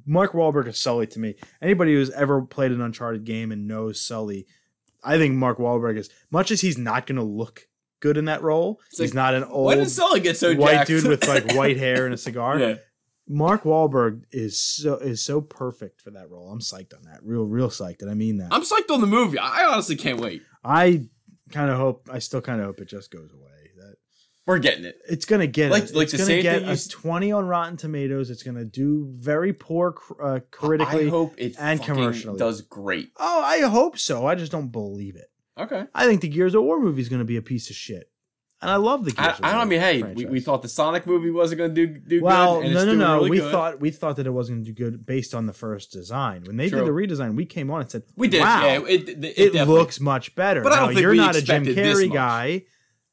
[0.06, 1.36] Mark Wahlberg is Sully to me.
[1.62, 4.48] Anybody who's ever played an Uncharted game and knows Sully,
[5.04, 7.68] I think Mark Wahlberg is much as he's not going to look
[8.00, 8.80] good in that role.
[8.90, 10.88] It's he's like, not an old did Sully get so white jacked?
[10.88, 12.60] dude with like white hair and a cigar.
[12.60, 12.76] yeah.
[13.32, 16.52] Mark Wahlberg is so is so perfect for that role.
[16.52, 17.20] I'm psyched on that.
[17.24, 18.50] Real real psyched, and I mean that.
[18.52, 19.38] I'm psyched on the movie.
[19.40, 20.42] I honestly can't wait.
[20.64, 21.06] I
[21.52, 22.10] kind of hope.
[22.12, 23.48] I still kind of hope it just goes away.
[23.78, 23.96] That
[24.46, 24.98] We're getting it.
[25.10, 27.46] it's gonna get Like- a, like it's the gonna same get thing you 20 on
[27.48, 28.30] Rotten Tomatoes.
[28.30, 31.08] It's gonna do very poor uh, critically.
[31.08, 32.38] I hope it and commercially.
[32.38, 33.12] does great.
[33.18, 34.26] oh, I hope so.
[34.28, 35.28] I just don't believe it.
[35.58, 35.86] Okay.
[35.96, 38.11] I think the Gears of War movie is gonna be a piece of shit.
[38.62, 39.14] And I love the.
[39.18, 41.88] I, Gears I don't mean, hey, we, we thought the Sonic movie wasn't going to
[41.88, 42.66] do do Well, good.
[42.66, 43.16] and no, no, no.
[43.16, 43.52] really we good.
[43.52, 46.44] thought we thought that it wasn't going to do good based on the first design.
[46.46, 46.80] When they True.
[46.80, 48.42] did the redesign, we came on and said, we did.
[48.42, 51.42] Wow, Yeah, it, it, it, looks much better." But I don't think you're not a
[51.42, 52.64] Jim Carrey guy,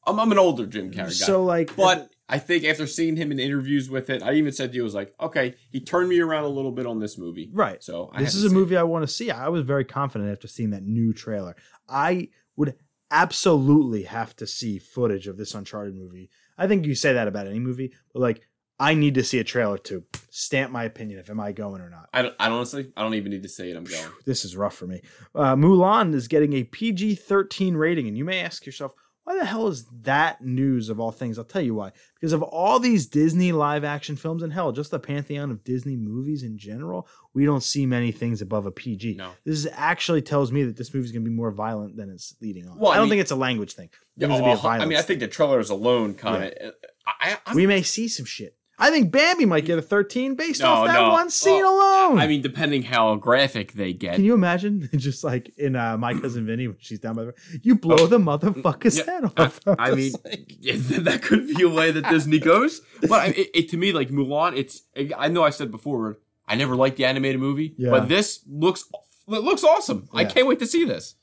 [0.09, 1.09] I'm, I'm an older Jim Carrey guy.
[1.11, 4.73] so like, But I think after seeing him in interviews with it, I even said
[4.73, 7.19] to you, I was like, okay, he turned me around a little bit on this
[7.19, 7.51] movie.
[7.53, 7.83] Right.
[7.83, 8.59] So I this is a see it.
[8.59, 9.31] movie I want to see.
[9.31, 11.57] I was very confident after seeing that new trailer.
[11.89, 12.75] I would
[13.11, 16.31] absolutely have to see footage of this Uncharted movie.
[16.57, 18.43] I think you say that about any movie, but like
[18.81, 21.91] I need to see a trailer to stamp my opinion if am I going or
[21.91, 22.09] not.
[22.13, 23.77] I, don't, I honestly, I don't even need to say it.
[23.77, 24.13] I'm going.
[24.25, 25.03] This is rough for me.
[25.35, 28.95] Uh, Mulan is getting a PG 13 rating, and you may ask yourself,
[29.29, 31.39] why the hell is that news of all things?
[31.39, 31.93] I'll tell you why.
[32.19, 35.97] Because of all these Disney live action films, and hell, just the pantheon of Disney
[35.97, 39.17] movies in general, we don't see many things above a PG.
[39.17, 39.33] No.
[39.45, 42.09] This is actually tells me that this movie is going to be more violent than
[42.09, 42.79] it's leading on.
[42.79, 43.91] Well, I, I don't mean- think it's a language thing.
[43.93, 46.15] I Yeah, think it's gonna be a oh, I mean, I think the trailers alone
[46.15, 46.53] kind of.
[46.69, 46.71] Uh,
[47.07, 48.55] I, we may see some shit.
[48.81, 51.11] I think Bambi might get a 13 based No, off that no.
[51.11, 51.75] one scene Well,
[52.11, 52.19] alone.
[52.21, 54.15] I mean, depending how graphic they get.
[54.15, 57.35] Can you imagine just like in uh, my cousin Vinny when she's down by the
[57.63, 59.05] you blow the motherfucker's Oh.
[59.07, 59.61] Yeah, head off?
[59.79, 60.13] I mean,
[60.61, 62.81] yeah, that could be a way that Disney goes.
[63.01, 64.83] But I, it, it, to me, like Mulan, it's.
[65.17, 67.91] I know I said before, I never liked the animated movie, Yeah.
[67.91, 68.85] but this looks
[69.27, 70.09] it looks awesome.
[70.15, 71.17] I can't wait to see this.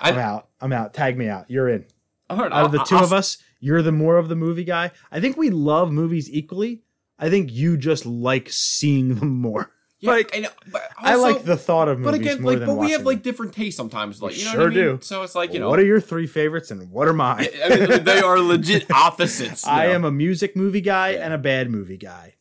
[0.00, 0.48] I, I'm out.
[0.60, 0.94] I'm out.
[0.94, 1.50] Tag me out.
[1.50, 1.84] You're in.
[2.30, 4.36] I heard Out of the I'll- 2 I'll- of us, you're the more of the
[4.36, 4.90] movie guy.
[5.10, 6.82] I think we love movies equally.
[7.18, 9.72] I think you just like seeing them more.
[10.00, 12.60] Yeah, like, I, know, but I like the thought of But movies again, more like,
[12.60, 14.22] than but we have watching like different tastes sometimes.
[14.22, 14.84] Like, you know sure what I mean?
[14.84, 14.98] do.
[15.02, 17.48] So it's like you know, what are your three favorites and what are mine?
[17.64, 19.66] I mean, they are legit opposites.
[19.66, 19.92] I know?
[19.94, 21.24] am a music movie guy Yeah.
[21.24, 22.34] and a bad movie guy.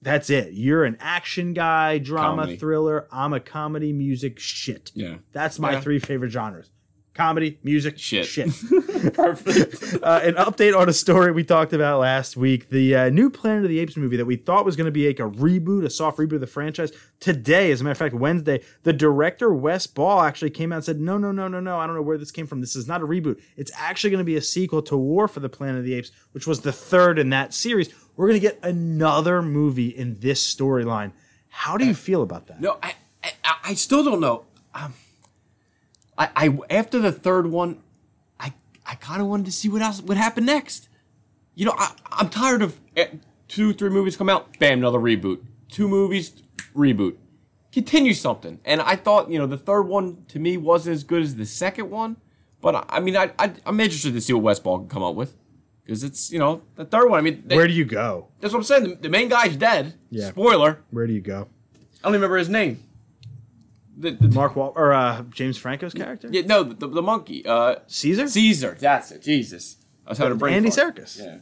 [0.00, 0.52] That's it.
[0.52, 2.56] You're an action guy, drama, Comedy.
[2.58, 3.08] thriller.
[3.10, 4.92] I'm a comedy, music, shit.
[4.94, 5.16] Yeah.
[5.32, 5.80] That's my Yeah.
[5.80, 6.70] three favorite genres.
[7.20, 8.24] Comedy, music, Shit.
[8.24, 8.46] shit.
[9.12, 9.94] Perfect.
[10.02, 12.70] uh, an update on a story we talked about last week.
[12.70, 15.06] The uh, new Planet of the Apes movie that we thought was going to be
[15.06, 16.92] like a reboot, a soft reboot of the franchise.
[17.20, 20.84] Today, as a matter of fact, Wednesday, the director Wes Ball actually came out and
[20.86, 21.78] said, "No, no, no, no, no.
[21.78, 22.62] I don't know where this came from.
[22.62, 23.38] This is not a reboot.
[23.54, 26.12] It's actually going to be a sequel to War for the Planet of the Apes,
[26.32, 27.92] which was the third in that series.
[28.16, 31.12] We're going to get another movie in this storyline.
[31.50, 32.62] How do you feel about that?
[32.62, 34.44] No, I, I, I still don't know.
[34.74, 34.94] Um,
[36.20, 37.78] I, I after the third one,
[38.38, 38.52] I,
[38.84, 40.88] I kind of wanted to see what else would happen next.
[41.54, 43.08] You know, I, I'm tired of eh,
[43.48, 45.40] two, three movies come out, bam, another reboot.
[45.70, 46.42] Two movies,
[46.76, 47.16] reboot.
[47.72, 48.60] Continue something.
[48.64, 51.46] And I thought, you know, the third one to me wasn't as good as the
[51.46, 52.16] second one.
[52.60, 55.02] But I, I mean, I, I, I'm interested to see what Wes Ball can come
[55.02, 55.34] up with.
[55.84, 57.18] Because it's, you know, the third one.
[57.18, 58.28] I mean, they, Where do you go?
[58.40, 58.82] that's what I'm saying.
[58.84, 59.94] The, the main guy's dead.
[60.10, 60.28] Yeah.
[60.28, 60.82] Spoiler.
[60.90, 61.48] Where do you go?
[61.74, 62.82] I don't even remember his name.
[64.00, 66.28] The, the, Mark Wal or uh, James Franco's character?
[66.30, 67.44] yeah, no, the, the monkey.
[67.44, 68.28] Uh, Caesar?
[68.28, 68.76] Caesar.
[68.80, 69.22] That's it.
[69.22, 69.76] Jesus.
[70.06, 70.96] I was having a brain Andy fart.
[70.96, 71.18] Serkis.
[71.22, 71.38] Yeah.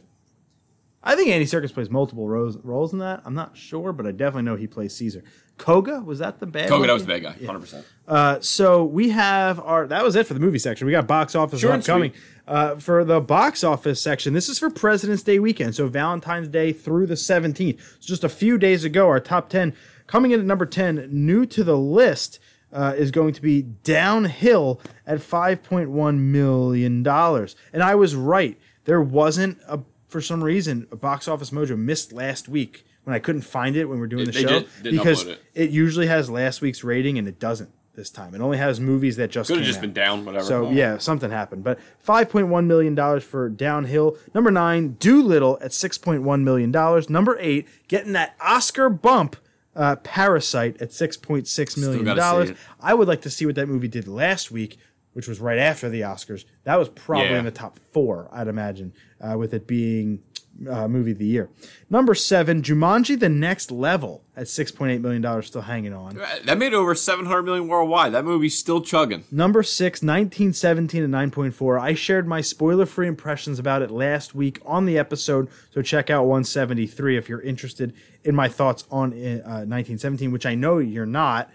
[1.01, 3.21] I think Andy Serkis plays multiple roles, roles in that.
[3.23, 5.23] I'm not sure, but I definitely know he plays Caesar.
[5.57, 6.69] Koba was that the bad?
[6.69, 7.33] Koba, that was the bad guy.
[7.33, 7.83] 100%.
[8.07, 9.87] Uh, so we have our.
[9.87, 10.87] That was it for the movie section.
[10.87, 12.13] We got box office and upcoming.
[12.47, 16.73] Uh, for the box office section, this is for President's Day weekend, so Valentine's Day
[16.73, 17.79] through the 17th.
[17.79, 19.75] So just a few days ago, our top 10
[20.07, 22.39] coming in at number 10, new to the list.
[22.71, 28.59] Uh, is going to be downhill at 5.1 million dollars, and I was right.
[28.85, 33.19] There wasn't a for some reason a box office mojo missed last week when I
[33.19, 35.39] couldn't find it when we are doing the They show because upload it.
[35.55, 38.33] it usually has last week's rating and it doesn't this time.
[38.35, 39.81] It only has movies that just Could have just out.
[39.81, 40.45] been down, whatever.
[40.45, 41.63] So yeah, something happened.
[41.63, 44.15] But five point one million dollars for Downhill.
[44.33, 47.09] Number nine, Dolittle at six point one million dollars.
[47.09, 49.35] Number eight, getting that Oscar bump.
[49.75, 52.51] Uh, Parasite at six point six million dollars.
[52.79, 54.77] I would like to see what that movie did last week,
[55.13, 56.43] which was right after the Oscars.
[56.63, 57.39] That was probably Yeah.
[57.39, 60.19] in the top four, I'd imagine, uh, with it being
[60.67, 61.49] uh, movie of the year.
[61.89, 66.15] Number seven, Jumanji: The Next Level at six point eight million dollars, still hanging on.
[66.45, 68.13] That made over 700 million worldwide.
[68.13, 69.25] That movie's still chugging.
[69.31, 71.79] Number six, 1917 and 9.4.
[71.79, 76.09] I shared my spoiler free impressions about it last week on the episode, so check
[76.09, 77.93] out 173 if you're interested
[78.23, 81.51] in my thoughts on uh, 1917, which I know you're not,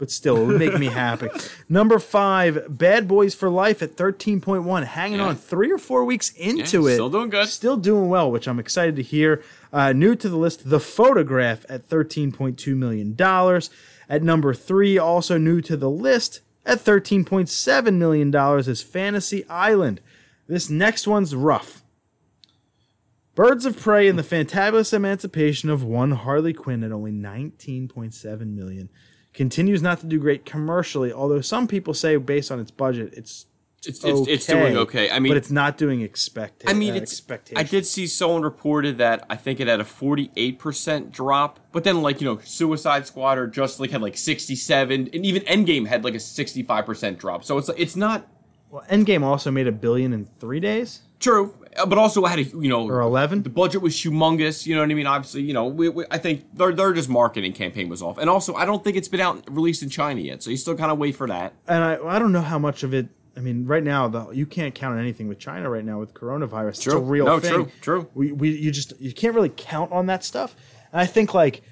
[0.00, 1.28] but still, it would make me happy.
[1.68, 5.26] Number five, Bad Boys for Life at 13.1, hanging Yeah.
[5.26, 6.94] on three or four weeks into Yeah, it.
[6.94, 7.46] still doing good.
[7.48, 9.42] Still doing well, which I'm excited to hear.
[9.72, 13.14] Uh, new to the list, The Photograph at $13.2 million.
[14.08, 18.34] At number three, also new to the list at $13.7 million,
[18.68, 20.00] is Fantasy Island.
[20.48, 21.82] This next one's rough.
[23.34, 28.88] Birds of Prey and the Fantabulous Emancipation of One Harley Quinn at only 19.7 million
[29.32, 33.46] continues not to do great commercially, although some people say based on its budget, it's
[33.86, 35.10] It's it's, it's doing okay.
[35.10, 36.64] I mean, but it's not doing expect.
[36.66, 37.22] I mean, uh, it's.
[37.56, 41.82] I did see someone reported that I think it had a forty-eight percent drop, but
[41.84, 45.86] then like you know, Suicide Squad or Just League had like sixty-seven, and even Endgame
[45.86, 47.42] had like a sixty-five percent drop.
[47.42, 48.28] So it's it's not
[48.68, 52.38] Well, Endgame also made a billion in three days true, Uh, but also I had
[52.40, 53.42] a you know or eleven.
[53.42, 54.66] the budget was humongous.
[54.66, 55.06] You know what I mean?
[55.06, 58.28] Obviously, you know, we, we, I think their their just marketing campaign was off, and
[58.28, 60.90] also I don't think it's been out released in China yet, so you still kind
[60.90, 61.54] of wait for that.
[61.68, 63.08] and I, I don't know how much of it.
[63.36, 66.12] I mean, right now, the, you can't count on anything with China right now with
[66.12, 66.68] coronavirus.
[66.70, 67.00] It's a True.
[67.00, 67.52] real No, thing.
[67.52, 68.10] true, true.
[68.14, 70.56] We, we, you just you can't really count on that stuff.
[70.92, 71.62] And I think like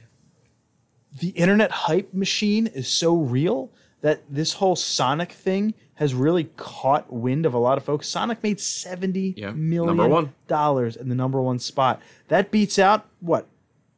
[1.21, 7.13] the internet hype machine is so real that this whole Sonic thing has really caught
[7.13, 8.09] wind of a lot of folks.
[8.09, 12.01] Sonic made seventy yeah, million dollars in the number one spot.
[12.29, 13.47] That beats out what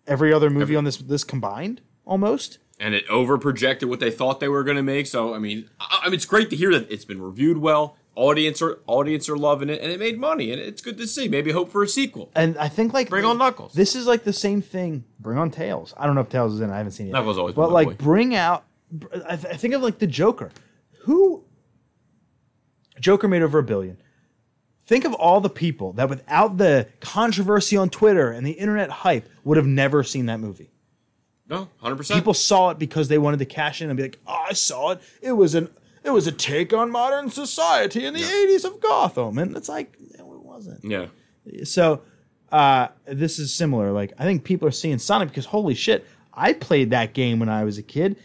[0.06, 2.58] every other movie on this this combined almost.
[2.78, 5.06] and it over projected what they thought they were going to make.
[5.06, 7.96] So I mean, I, I mean, it's great to hear that it's been reviewed well.
[8.16, 11.28] Audience are audience are loving it, and it made money, and it's good to see.
[11.28, 12.30] Maybe hope for a sequel.
[12.34, 13.72] And I think like Bring on Knuckles.
[13.74, 15.04] This is like the same thing.
[15.20, 15.94] Bring on Tails.
[15.96, 16.70] I don't know if Tails is in.
[16.70, 16.72] it.
[16.72, 17.12] I haven't seen it.
[17.12, 17.94] Knuckles always But like, boy.
[17.94, 18.64] bring out.
[19.28, 20.50] I, th- I think of like the Joker.
[21.02, 21.44] Who?
[23.00, 24.00] Joker made over a billion.
[24.86, 29.28] Think of all the people that, without the controversy on Twitter and the internet hype,
[29.44, 30.70] would have never seen that movie.
[31.48, 32.18] No, hundred percent.
[32.18, 34.90] People saw it because they wanted to cash in and be like, "Oh, I saw
[34.92, 35.00] it.
[35.20, 35.68] It was an
[36.04, 39.96] it was a take on modern society in the '80s of Gotham," and it's like,
[40.18, 40.84] no, it wasn't.
[40.84, 41.06] Yeah,
[41.64, 42.02] So
[42.52, 43.92] uh, this is similar.
[43.92, 47.48] Like I think people are seeing Sonic because holy shit, I played that game when
[47.48, 48.16] I was a kid.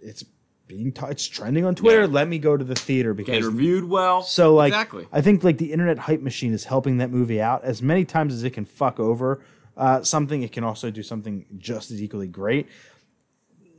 [0.00, 0.24] It's
[0.70, 2.02] being t- it's trending on Twitter.
[2.02, 2.06] Yeah.
[2.06, 4.22] Let me go to the theater because reviewed well.
[4.22, 5.06] so like exactly.
[5.12, 8.32] I think like the internet hype machine is helping that movie out as many times
[8.32, 9.42] as it can fuck over
[9.76, 10.42] uh, something.
[10.42, 12.68] It can also do something just as equally great.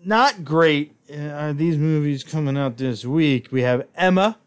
[0.04, 3.48] Not great uh, are these movies coming out this week.
[3.52, 4.38] We have Emma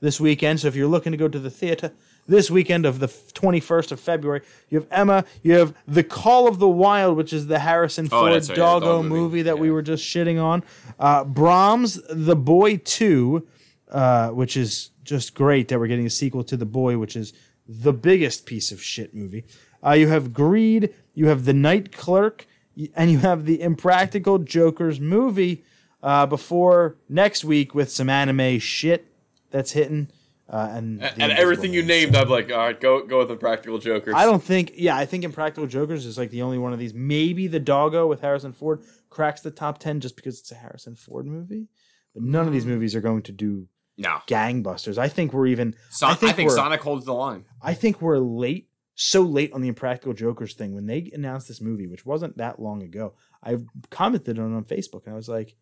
[0.00, 0.60] this weekend.
[0.60, 1.92] So if you're looking to go to the theater
[2.26, 5.24] this weekend of the 21st of February, you have Emma.
[5.42, 8.56] You have The Call of the Wild, which is the Harrison Oh, Ford that's right,
[8.56, 9.20] doggo dog movie.
[9.20, 9.42] movie.
[9.42, 10.62] that we were just shitting on.
[10.98, 13.46] Uh, Brahms, The Boy 2,
[13.90, 17.32] uh, which is just great that we're getting a sequel to The Boy, which is
[17.68, 19.44] the biggest piece of shit movie.
[19.84, 22.46] Uh, you have Greed, you have The Night Clerk,
[22.94, 25.64] and you have the Impractical Jokers movie
[26.02, 29.06] uh, before next week with some anime shit
[29.50, 30.08] that's hitting.
[30.48, 33.36] Uh, and, The and everything you named, I'm like, all right, go go with the
[33.36, 34.14] practical jokers.
[34.16, 34.72] I don't think.
[34.76, 36.94] Yeah, I think Impractical Jokers is like the only one of these.
[36.94, 40.94] Maybe the Doggo with Harrison Ford cracks the top ten just because it's a Harrison
[40.94, 41.66] Ford movie.
[42.14, 44.18] But none of these movies are going to do no.
[44.28, 44.98] gangbusters.
[44.98, 45.74] I think we're even.
[45.90, 46.50] So, I I think, think.
[46.52, 47.44] Sonic holds the line.
[47.60, 48.68] I think we're late.
[48.94, 52.58] So late on the Impractical Jokers thing when they announced this movie, which wasn't that
[52.60, 53.12] long ago.
[53.42, 53.58] I
[53.90, 55.54] commented on it on Facebook and I was like,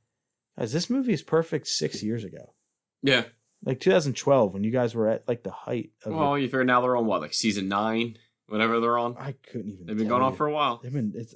[0.57, 2.55] "Guys, this movie is perfect six years ago,
[3.03, 3.25] Yeah.
[3.65, 6.13] Like 2012, when you guys were at like the height of.
[6.13, 6.17] it.
[6.17, 8.17] Well, you figure now they're on what, like season nine,
[8.49, 9.17] whatever they're on.
[9.19, 9.87] I couldn't even.
[9.87, 10.81] They've been going on for a while.
[10.83, 11.35] They've been it's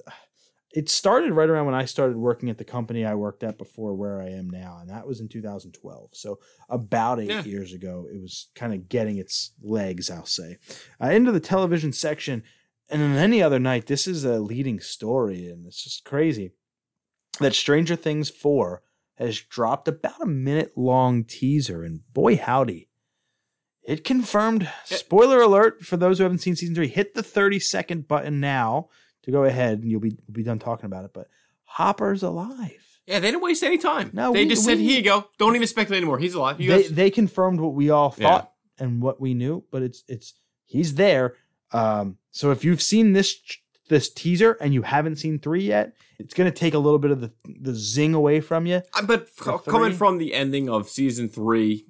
[0.71, 3.95] it started right around when I started working at the company I worked at before
[3.95, 6.09] where I am now, and that was in 2012.
[6.13, 6.37] So
[6.69, 7.43] about eight Yeah.
[7.43, 10.57] years ago, it was kind of getting its legs, I'll say.
[11.03, 12.43] Uh, into the television section,
[12.91, 16.51] and on any other night, this is a leading story, and it's just crazy
[17.39, 18.83] that Stranger Things 4
[19.19, 22.87] has dropped about a minute long teaser, and boy howdy.
[23.83, 24.69] It confirmed.
[24.85, 26.87] Spoiler alert for those who haven't seen season three.
[26.87, 28.89] Hit the 30 second button now
[29.23, 31.11] to go ahead and you'll be we'll be done talking about it.
[31.13, 31.27] But
[31.63, 32.85] Hopper's alive.
[33.07, 34.11] Yeah, they didn't waste any time.
[34.13, 35.25] No, they we- just said, "Here you go.
[35.39, 36.19] Don't even speculate anymore.
[36.19, 38.27] He's alive." You They guys, they confirmed what we all Yeah.
[38.29, 41.35] thought and what we knew, but it's it's he's there.
[41.71, 43.35] Um, so if you've seen this
[43.89, 47.21] this teaser and you haven't seen three yet, it's gonna take a little bit of
[47.21, 48.81] the the zing away from you.
[48.93, 51.85] Uh, but For c- coming from the ending of season three,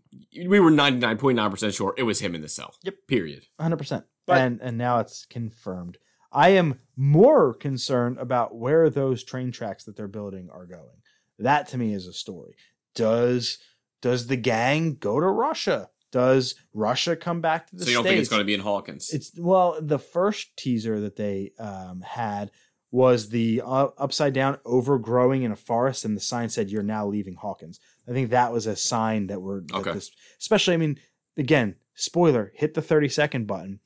[0.48, 2.74] we were ninety nine point nine percent sure it was him in the cell.
[2.84, 2.96] Yep.
[3.08, 3.44] Period.
[3.60, 4.04] 100%.
[4.26, 5.98] But- and and now it's confirmed.
[6.32, 11.02] I am more concerned about where those train tracks that they're building are going.
[11.40, 12.56] That to me is a story.
[12.96, 13.58] Does
[14.02, 15.90] does the gang go to Russia?
[16.12, 18.12] Does Russia come back to the so you don't states?
[18.12, 19.10] think it's going to be in Hawkins?
[19.12, 22.52] It's well, the first teaser that they um, had
[22.92, 27.06] was the uh, upside down overgrowing in a forest, and the sign said, "You're now
[27.08, 29.94] leaving Hawkins." I think that was a sign that we're that Okay.
[29.94, 30.74] this, especially.
[30.74, 31.00] I mean,
[31.38, 33.80] again, spoiler: hit the thirty second button,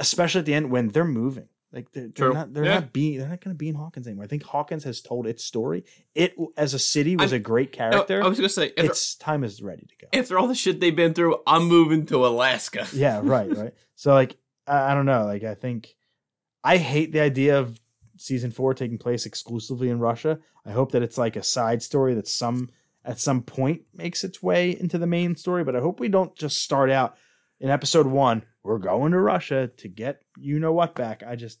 [0.00, 1.48] especially at the end when they're moving.
[1.72, 2.74] Like they're, they're not they're Yeah.
[2.80, 4.24] not being they're not going to be in Hawkins anymore.
[4.24, 5.84] I think Hawkins has told its story.
[6.14, 8.22] It as a city was I'm- a great character.
[8.22, 10.18] I was going to say, its time is ready to go.
[10.18, 12.86] after all the shit they've been through, I'm moving to Alaska.
[12.92, 15.94] yeah right right so like I, I don't know like i think
[16.64, 17.80] i hate the idea of
[18.16, 22.14] season four taking place exclusively in russia i hope that it's like a side story
[22.14, 22.68] that some
[23.04, 25.64] at some point makes its way into the main story.
[25.64, 27.16] But I hope we don't just start out
[27.58, 28.44] in episode one.
[28.64, 31.22] We're going to Russia to get you know what back.
[31.26, 31.58] I just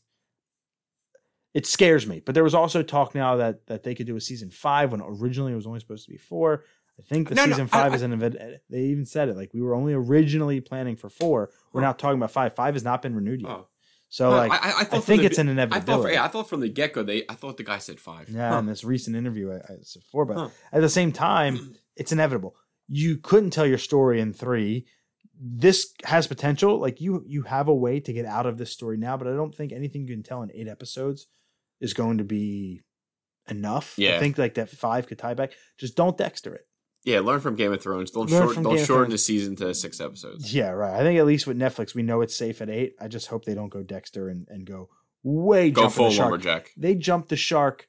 [1.54, 2.20] it scares me.
[2.24, 5.02] But there was also talk now that that they could do a season five when
[5.02, 6.64] originally it was only supposed to be four.
[6.98, 8.36] I think the No, no, season I- five I- is an event.
[8.70, 11.50] They even said it like we were only originally planning for four.
[11.72, 11.88] We're Huh.
[11.88, 12.54] now talking about five.
[12.54, 13.50] Five has not been renewed yet.
[13.50, 13.68] Oh.
[14.08, 16.12] So like I, I, I, think the it's an I thought, inevitability.
[16.14, 18.28] yeah, I thought from the get go they I thought the guy said five.
[18.28, 18.58] Yeah, Huh.
[18.58, 20.48] in this recent interview, I, I said four, but Huh.
[20.70, 22.54] at the same time, it's inevitable.
[22.88, 24.86] You couldn't tell your story in three.
[25.44, 26.78] This has potential.
[26.78, 29.32] Like you, you have a way to get out of this story now, but I
[29.32, 31.26] don't think anything you can tell in eight episodes
[31.80, 32.82] is going to be
[33.48, 33.94] enough.
[33.96, 34.16] Yeah.
[34.16, 35.52] I think like that five could tie back.
[35.78, 36.66] Just don't Dexter it.
[37.04, 38.12] Yeah, learn from Game of Thrones.
[38.12, 40.54] Don't Learn short, don't Game shorten the season to six episodes.
[40.54, 40.94] Yeah, right.
[40.94, 42.94] I think at least with Netflix, we know it's safe at eight.
[43.00, 44.88] I just hope they don't go Dexter and, and go
[45.24, 46.30] way Go full the shark.
[46.30, 46.70] lumberjack.
[46.76, 47.88] they jumped the shark.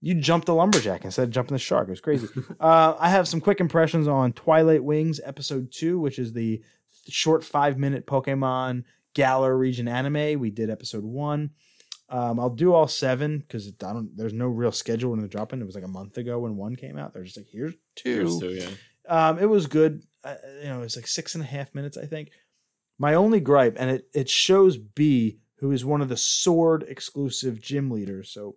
[0.00, 1.88] You jumped the lumberjack instead of jumping the shark.
[1.88, 2.28] It was crazy.
[2.60, 6.62] uh, I have some quick impressions on Twilight Wings episode two, which is the
[7.08, 8.84] short five minute Pokemon
[9.14, 10.38] Galar region anime.
[10.40, 11.50] We did episode one.
[12.08, 14.14] Um, I'll do all seven because I don't.
[14.16, 15.60] There's no real schedule when they're dropping.
[15.60, 17.14] It was like a month ago when one came out.
[17.14, 18.10] They're just like, here's two.
[18.10, 18.68] Here's two, yeah.
[19.08, 20.02] Um, it was good.
[20.22, 22.30] Uh, you know, it's like six and a half minutes, I think.
[22.98, 27.60] My only gripe, and it it shows Bea, who is one of the sword exclusive
[27.60, 28.30] gym leaders.
[28.30, 28.56] So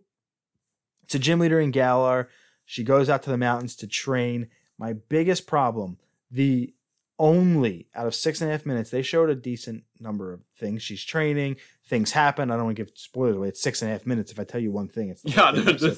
[1.03, 2.29] it's a gym leader in Galar.
[2.65, 4.49] She goes out to the mountains to train.
[4.77, 5.97] My biggest problem,
[6.29, 6.73] the
[7.17, 10.84] only out of six and a half minutes, they showed a decent number of things.
[10.84, 12.51] She's training, things happen.
[12.51, 13.47] I don't want to give spoilers away.
[13.49, 14.32] It's six and a half minutes.
[14.32, 15.95] If I tell you one thing, it's Yeah, no, So-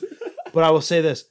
[0.54, 1.26] but I will say this: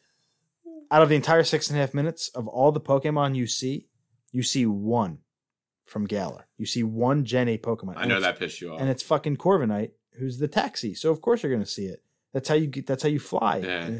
[0.91, 3.87] out of the entire six and a half minutes of all the Pokemon you see,
[4.33, 5.19] you see one
[5.85, 6.47] from Galar.
[6.59, 7.95] You see one Gen 8 Pokemon.
[7.97, 8.81] I know that pissed you off.
[8.81, 10.95] and it's fucking Corviknight, who's the taxi.
[10.95, 12.03] So of course you're gonna see it.
[12.33, 12.87] That's how you get.
[12.87, 13.59] That's how you fly.
[13.59, 13.99] Yeah.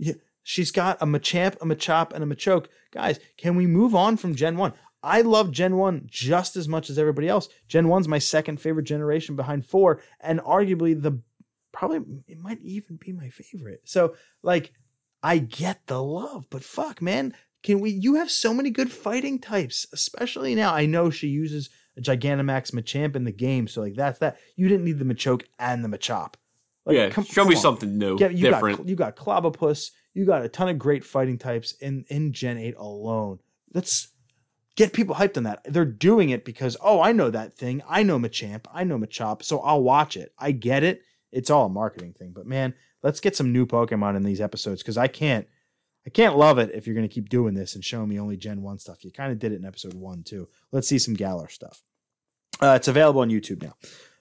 [0.00, 2.66] Yeah, she's got a Machamp, a Machop, and a Machoke.
[2.92, 4.72] Guys, can we move on from Gen One?
[5.02, 7.48] I love Gen One just as much as everybody else.
[7.68, 11.20] Gen One's my second favorite generation behind four, and arguably the
[11.72, 13.82] probably it might even be my favorite.
[13.84, 14.72] So like,
[15.22, 17.34] I get the love, but fuck, man.
[17.62, 17.90] Can we?
[17.90, 20.72] You have so many good fighting types, especially now.
[20.74, 24.38] I know she uses a Gigantamax Machamp in the game, so like that's that.
[24.56, 26.34] You didn't need the Machoke and the Machop.
[26.86, 27.60] Like, yeah, come- show come me on.
[27.60, 28.78] something new, Yeah, you different.
[28.78, 32.56] got you got Clobbopus, you got a ton of great fighting types in in Gen
[32.58, 33.40] 8 alone.
[33.74, 34.08] Let's
[34.78, 35.60] get people hyped on that.
[35.64, 37.82] They're doing it because oh, I know that thing.
[37.88, 40.32] I know Machamp, I know Machop, so I'll watch it.
[40.38, 41.02] I get it.
[41.32, 42.30] It's all a marketing thing.
[42.32, 45.48] But man, let's get some new Pokemon in these episodes because I can't
[46.06, 48.62] I can't love it if you're gonna keep doing this and showing me only Gen
[48.62, 49.04] 1 stuff.
[49.04, 50.48] You kind of did it in episode one too.
[50.70, 51.82] Let's see some Galar stuff.
[52.62, 53.74] Uh, it's available on YouTube now.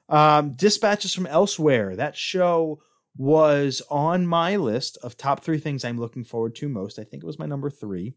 [0.09, 1.95] Um, Dispatches from Elsewhere.
[1.95, 2.81] That show
[3.15, 6.97] was on my list of top three things I'm looking forward to most.
[6.97, 8.15] I think it was my number three.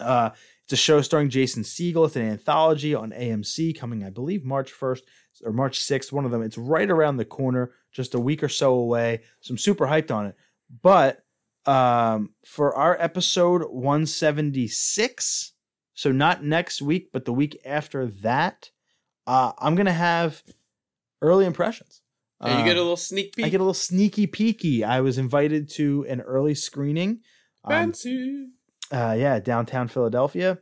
[0.00, 0.30] Uh,
[0.68, 2.04] it's a show starring Jason Segel.
[2.04, 5.00] It's an anthology on AMC coming, I believe, March 1st
[5.44, 6.42] or March 6th, one of them.
[6.42, 9.22] It's right around the corner, just a week or so away.
[9.40, 10.36] So I'm super hyped on it.
[10.82, 11.24] But
[11.64, 15.52] um, for our episode 176,
[15.94, 18.70] so not next week, but the week after that,
[19.26, 20.42] uh, I'm going to have
[21.22, 22.02] early impressions.
[22.44, 23.46] Yeah, you get a Um, little sneak peek.
[23.46, 24.82] I get a little sneaky peeky.
[24.84, 27.20] I was invited to an early screening.
[27.64, 28.48] Um, fancy.
[28.90, 30.58] Uh, yeah, downtown Philadelphia.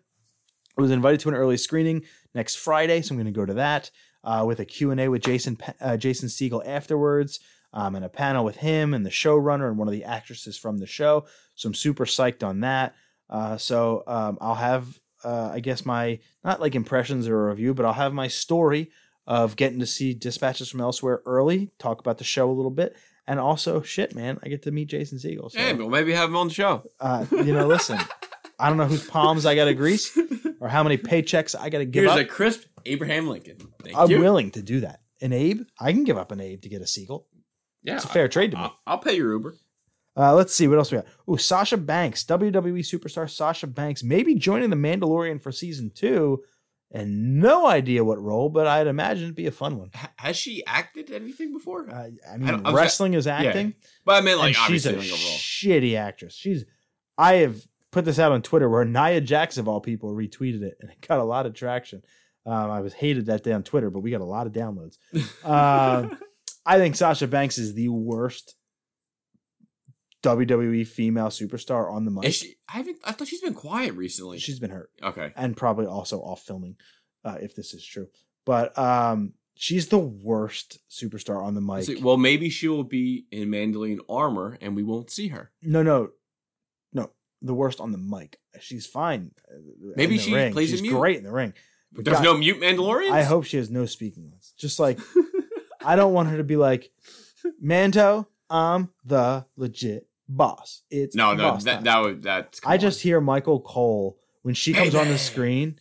[0.76, 3.54] I was invited to an early screening next Friday, so I'm going to go to
[3.54, 3.90] that
[4.24, 7.40] uh, with a Q&A with Jason uh, Jason Segel afterwards,
[7.72, 10.78] um, and a panel with him and the showrunner and one of the actresses from
[10.78, 11.26] the show.
[11.54, 12.94] So I'm super psyched on that.
[13.30, 17.74] Uh, so um, I'll have, uh, I guess, my not like impressions or a review,
[17.74, 18.90] but I'll have my story
[19.26, 22.96] of getting to see Dispatches from Elsewhere early, talk about the show a little bit,
[23.26, 25.50] and also, shit, man, I get to meet Jason Segel.
[25.50, 26.84] So, Hey, well, maybe have him on the show.
[27.00, 27.98] uh, you know, listen,
[28.58, 30.16] I don't know whose palms I got to grease
[30.60, 32.18] or how many paychecks I got to give Here's up.
[32.20, 33.58] a crisp Abraham Lincoln.
[33.82, 34.20] Thank I'm you.
[34.20, 35.00] willing to do that.
[35.20, 37.24] An Abe, I can give up an Abe to get a Segel.
[37.82, 38.62] Yeah, It's a fair trade to me.
[38.62, 39.54] I'll, I'll pay your Uber.
[40.16, 41.06] Uh, let's see what else we got.
[41.28, 46.42] Ooh, Sasha Banks, WWE superstar Sasha Banks, maybe joining the Mandalorian for season two,
[46.92, 49.90] and no idea what role, but I'd imagine it'd be a fun one.
[50.16, 51.90] Has she acted anything before?
[51.90, 53.74] Uh, I mean, I wrestling is acting.
[54.04, 56.34] but I mean, like she's a like a shitty actress.
[56.34, 56.64] She's.
[57.18, 57.56] I have
[57.92, 61.06] put this out on Twitter where Nia Jax of all people retweeted it, and it
[61.06, 62.02] got a lot of traction.
[62.44, 64.98] Um, I was hated that day on Twitter, but we got a lot of downloads.
[65.44, 66.18] Um,
[66.64, 68.56] I think Sasha Banks is the worst
[70.26, 72.24] WWE female superstar on the mic.
[72.24, 72.98] Is she, I haven't.
[73.04, 74.38] I thought she's been quiet recently.
[74.38, 75.32] She's been hurt okay.
[75.36, 76.76] and probably also off filming,
[77.24, 78.08] uh, if this is true.
[78.44, 81.84] But um, she's the worst superstar on the mic.
[81.84, 85.52] See, well, maybe she will be in Mandalorian armor, and we won't see her.
[85.62, 86.10] No, no,
[86.92, 87.10] no.
[87.42, 88.38] the worst on the mic.
[88.60, 89.30] She's fine.
[89.96, 90.52] Maybe she ring.
[90.52, 90.98] plays a She's mute.
[90.98, 91.54] great in the ring.
[91.92, 93.12] But There's God, no mute Mandalorians.
[93.12, 94.54] I hope she has no speaking lines.
[94.58, 94.98] Just like
[95.84, 96.90] I don't want her to be like
[97.60, 98.28] Manto.
[98.50, 100.82] I'm the legit boss.
[100.90, 102.60] It's No, no, that that would that's.
[102.64, 102.80] I on.
[102.80, 105.78] just hear Michael Cole when she comes on the screen.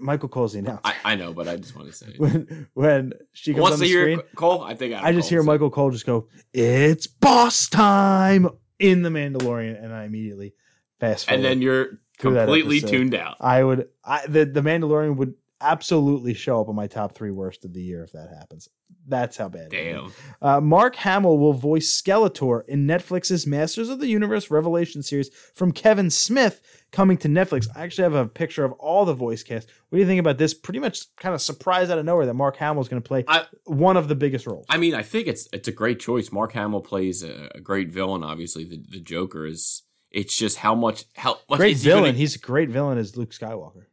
[0.00, 0.80] Michael Cole's the announcer.
[0.84, 2.14] I, I know, but I just want to say.
[2.18, 4.62] when when she comes Once on the screen, Cole.
[4.62, 8.48] I think I just hear Cole's- Michael Cole just go, "It's boss time"
[8.78, 10.54] in the Mandalorian, and I immediately
[10.98, 11.36] fast forward.
[11.36, 13.36] and then you're completely tuned out.
[13.40, 17.64] I would, I the the Mandalorian would absolutely show up on my top three worst
[17.64, 18.68] of the year if that happens.
[19.06, 19.72] That's how bad.
[19.72, 19.94] it is.
[19.94, 20.12] Damn.
[20.42, 25.72] Uh, Mark Hamill will voice Skeletor in Netflix's Masters of the Universe Revelation series from
[25.72, 26.60] Kevin Smith
[26.92, 27.66] coming to Netflix.
[27.74, 29.68] I actually have a picture of all the voice cast.
[29.88, 30.54] What do you think about this?
[30.54, 33.24] Pretty much kind of surprised out of nowhere that Mark Hamill is going to play
[33.28, 34.66] I- one of the biggest roles.
[34.68, 36.30] I mean, I think it's it's a great choice.
[36.32, 38.22] Mark Hamill plays a, a great villain.
[38.22, 39.82] Obviously, the, the Joker is.
[40.12, 42.16] It's just how much how much great is he gonna- villain.
[42.16, 43.84] He's a great villain as Luke Skywalker.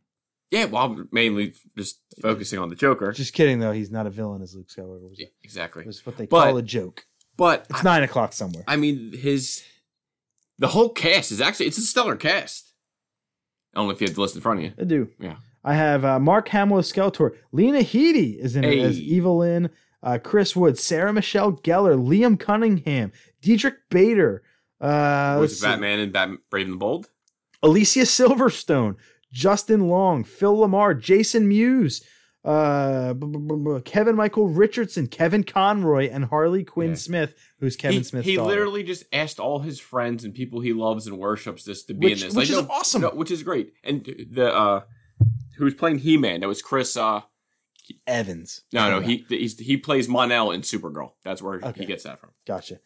[0.52, 3.12] Yeah, well, I'm mainly just focusing on the Joker.
[3.12, 3.72] Just kidding though.
[3.74, 5.10] He's not a villain as Luke Skywalker.
[5.10, 5.84] Was Yeah, exactly.
[5.86, 7.06] It's what they But- call a joke.
[7.36, 8.64] But It's I, nine o'clock somewhere.
[8.68, 9.64] I mean, his
[10.58, 12.74] the whole cast is actually it's a stellar cast.
[13.76, 14.74] Only if you have the list in front of you.
[14.80, 15.10] I do.
[15.20, 15.36] Yeah.
[15.64, 17.36] I have uh, Mark Hamill as Skeletor.
[17.52, 19.70] Lena Headey is in it as Evil-Lyn.
[20.02, 24.42] Uh, Chris Wood, Sarah Michelle Gellar, Liam Cunningham, Diedrich Bader,
[24.80, 27.10] uh, Was Batman and Batman Brave and the Bold?
[27.62, 28.96] Alicia Silverstone,
[29.32, 32.04] Justin Long, Phil LaMarr, Jason Mewes,
[32.46, 36.96] uh, b- b- b- b- Kevin Michael Richardson, Kevin Conroy, and Harley Quinn Yeah.
[36.96, 38.50] Smith, who's Kevin he, Smith's He daughter.
[38.50, 42.08] literally just asked all his friends and people he loves and worships this to be
[42.08, 42.36] Which- in this.
[42.36, 43.02] which is no- awesome.
[43.02, 43.74] no, which is great.
[43.84, 44.82] And the uh
[45.58, 46.40] who was playing He Man?
[46.42, 46.96] That was Chris.
[46.96, 47.22] uh
[48.06, 48.64] Evans.
[48.74, 51.12] No, no, he he's, he plays Mon-El in Supergirl.
[51.24, 51.82] That's where Okay.
[51.82, 52.32] he gets that from.
[52.46, 52.80] Gotcha.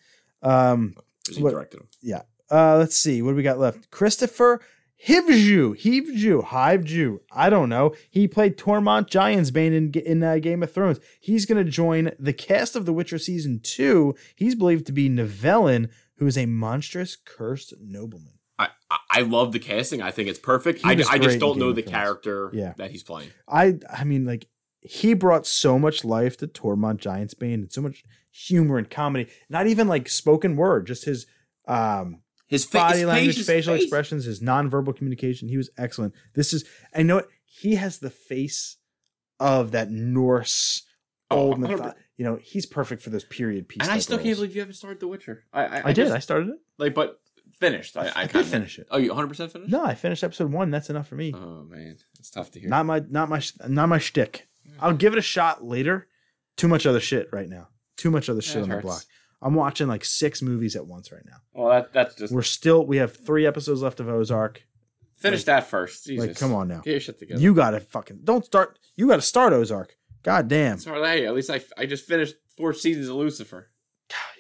[0.44, 0.96] Um,
[1.30, 1.88] he What- directed him.
[2.02, 2.22] Yeah.
[2.50, 3.22] Uh, let's see.
[3.22, 3.90] What do we got left?
[3.92, 4.60] Kristofer
[5.08, 7.20] Hivju, Hivju, Hivju.
[7.32, 7.94] I don't know.
[8.10, 11.00] He played Tormund Giantsbane in in uh, Game of Thrones.
[11.20, 14.16] He's going to join the cast of The Witcher season two.
[14.36, 18.34] He's believed to be Nivellen, who is a monstrous cursed nobleman.
[18.60, 18.68] I,
[19.10, 20.04] I love the casting.
[20.04, 20.82] I think it's perfect.
[20.86, 21.92] I, I just don't know the Thrones.
[21.96, 22.74] character Yeah.
[22.78, 23.32] that he's playing.
[23.48, 24.48] I I mean, like
[24.82, 29.32] he brought so much life to Tormund Giantsbane and so much humor and comedy.
[29.50, 31.26] Not even like spoken word, just his
[31.68, 32.22] um
[32.52, 33.84] His fa- body his language, face, facial face.
[33.84, 35.48] expressions, his nonverbal communication.
[35.50, 36.14] He was excellent.
[36.36, 38.78] This is, I know what he has the face
[39.40, 40.84] of that Norse
[41.32, 41.80] Oh, old 100%.
[41.86, 41.94] myth.
[42.18, 43.88] You know, he's perfect for those period pieces.
[43.88, 45.46] And I still can't believe you haven't started The Witcher.
[45.54, 45.96] I I, I, did.
[46.04, 46.56] just- I started it.
[46.78, 47.20] like, but
[47.58, 47.96] finished.
[47.96, 48.88] I, I, I, did finish it.
[48.92, 49.72] Oh, you 100 percent finished?
[49.72, 50.72] No, I finished episode one.
[50.72, 51.34] That's enough for me.
[51.34, 52.68] Oh man, it's tough to hear.
[52.70, 54.48] Not my, not my, not my shtick.
[54.80, 56.08] I'll give it a shot later.
[56.58, 57.70] Too much other shit right now.
[57.98, 59.04] Too much other shit it on the block.
[59.42, 61.38] I'm watching like six movies at once right now.
[61.54, 64.64] well, that that's just We're still, we have three episodes left of Ozark.
[65.18, 66.06] finish like- that first.
[66.06, 66.28] Jesus.
[66.28, 66.82] Like, come on now.
[66.82, 67.42] get your shit together.
[67.42, 68.78] You gotta fucking don't start.
[68.96, 69.96] You gotta start Ozark.
[70.24, 70.78] God damn.
[70.78, 73.70] Sorry, hey, at least I I just finished four seasons of Lucifer.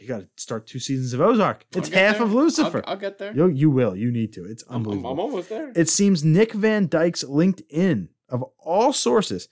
[0.01, 1.63] You got to start two seasons of Ozark.
[1.75, 2.23] It's half there.
[2.25, 2.81] of Lucifer.
[2.85, 3.33] I'll, I'll get there.
[3.33, 3.95] you you will.
[3.95, 4.43] You need to.
[4.45, 5.11] It's I'm, I'm, unbelievable.
[5.11, 5.71] I'm almost there.
[5.75, 9.47] it seems Nick Van Dyk's LinkedIn of all sources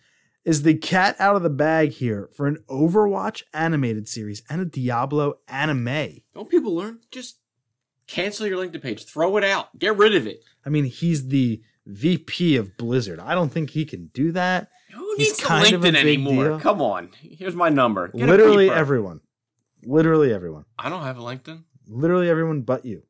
[0.49, 4.65] is the cat out of the bag here for an Overwatch animated series and a
[4.65, 6.21] Diablo anime.
[6.33, 7.01] Don't people learn?
[7.11, 7.37] Just
[8.07, 9.05] cancel your LinkedIn page.
[9.05, 9.77] Throw it out.
[9.77, 10.41] Get rid of it.
[10.65, 13.19] I mean, he's the VP of Blizzard.
[13.19, 14.69] I don't think he can do that.
[14.91, 16.45] Who He's needs kind LinkedIn anymore?
[16.45, 16.59] deal.
[16.59, 17.11] Come on.
[17.21, 18.07] Here's my number.
[18.07, 19.19] Get Literally everyone.
[19.85, 20.65] Literally everyone.
[20.79, 21.63] I don't have a LinkedIn.
[21.87, 23.03] Literally everyone but you.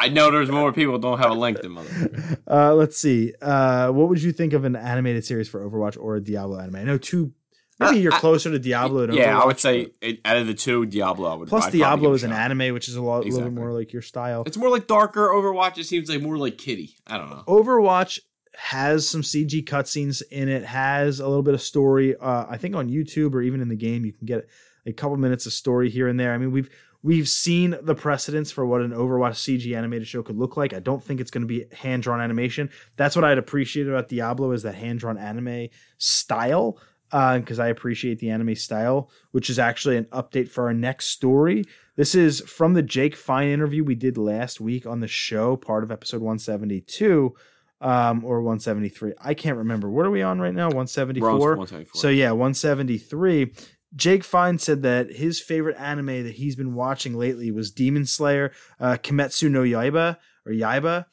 [0.00, 2.38] I know there's more people who don't have a LinkedIn, motherfucker.
[2.50, 3.32] Uh, let's see.
[3.40, 6.76] Uh, what would you think of an animated series for Overwatch or a Diablo anime?
[6.76, 7.32] I know two.
[7.78, 9.06] Maybe Uh, you're closer to Diablo.
[9.06, 11.30] Than yeah, I would say it, out of the two, Diablo.
[11.30, 13.72] I would Plus, I'd Diablo is an anime, which is a lot, little bit more
[13.72, 14.42] like your style.
[14.46, 15.28] It's more like darker.
[15.28, 15.78] Overwatch.
[15.78, 16.96] It seems like more like Kitty.
[17.06, 17.44] I don't know.
[17.46, 18.18] Overwatch
[18.56, 20.64] has some CG cutscenes in it.
[20.64, 22.16] Has a little bit of story.
[22.16, 24.48] Uh, I think on YouTube or even in the game, you can get
[24.86, 26.34] a couple minutes of story here and there.
[26.34, 26.68] I mean, we've
[27.02, 30.72] we've seen the precedents for what an Overwatch CG animated show could look like.
[30.72, 32.70] I don't think it's going to be hand drawn animation.
[32.96, 36.78] That's what I'd appreciate about Diablo is that hand drawn anime style.
[37.10, 41.64] Because I appreciate the anime style, which is actually an update for our next story.
[41.96, 45.82] This is from the Jake Fine interview we did last week on the show, part
[45.82, 47.34] of episode 172
[47.80, 49.14] um, or 173.
[49.20, 49.90] I can't remember.
[49.90, 50.68] What are we on right now?
[50.68, 51.30] We're on 174.
[51.30, 52.00] 174.
[52.00, 53.54] So yeah, 173.
[53.96, 58.52] Jake Fine said that his favorite anime that he's been watching lately was Demon Slayer,
[58.78, 60.16] uh, Kimetsu no Yaiba
[60.46, 61.06] or Yaiba,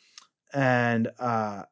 [0.53, 1.63] and uh,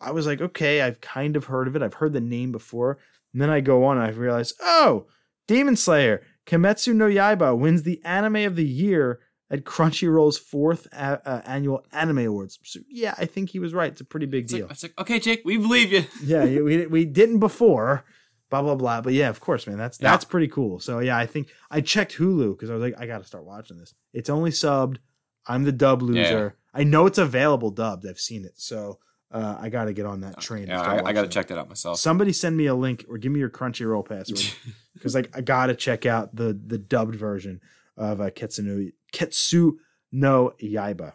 [0.00, 1.82] I was like, okay, I've kind of heard of it.
[1.82, 2.98] I've heard the name before,
[3.32, 5.06] and then I go on and I realize, oh,
[5.48, 9.20] Demon Slayer, Kimetsu no Yaiba wins the anime of the year
[9.50, 12.58] at Crunchyroll's fourth a- uh, annual Anime Awards.
[12.62, 13.90] So yeah, I think he was right.
[13.90, 14.62] It's a pretty big It's deal.
[14.66, 16.04] like, it's like, okay, Jake, we believe you.
[16.22, 18.04] yeah, yeah, we we didn't before.
[18.50, 19.00] Blah blah blah.
[19.00, 19.78] But yeah, of course, man.
[19.78, 20.10] That's Yeah.
[20.10, 20.80] that's pretty cool.
[20.80, 23.44] So yeah, I think I checked Hulu because I was like, I got to start
[23.44, 23.94] watching this.
[24.12, 24.98] It's only subbed.
[25.46, 26.56] I'm the dub loser.
[26.74, 28.06] I know it's available dubbed.
[28.06, 28.52] I've seen it.
[28.56, 28.98] So
[29.32, 30.66] uh, I got to get on that train.
[30.68, 31.30] Yeah, I, I got to it.
[31.30, 31.98] check that out myself.
[31.98, 34.42] Somebody send me a link or give me your Crunchyroll password
[34.94, 37.60] because like I gotta check out the the dubbed version
[37.96, 39.72] of uh, Ketsu no, Ketsu
[40.12, 41.12] no Yaiba.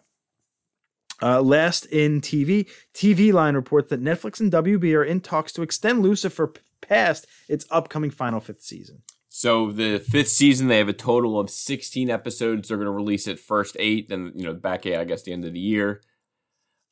[1.22, 5.62] Uh, last in TV, TV Line reports that Netflix and WB are in talks to
[5.62, 9.02] extend Lucifer past its upcoming final fifth season.
[9.28, 12.68] So the fifth season, they have a total of 16 episodes.
[12.68, 15.32] They're going to release it first eight, then you know back eight, I guess, the
[15.32, 16.00] end of the year.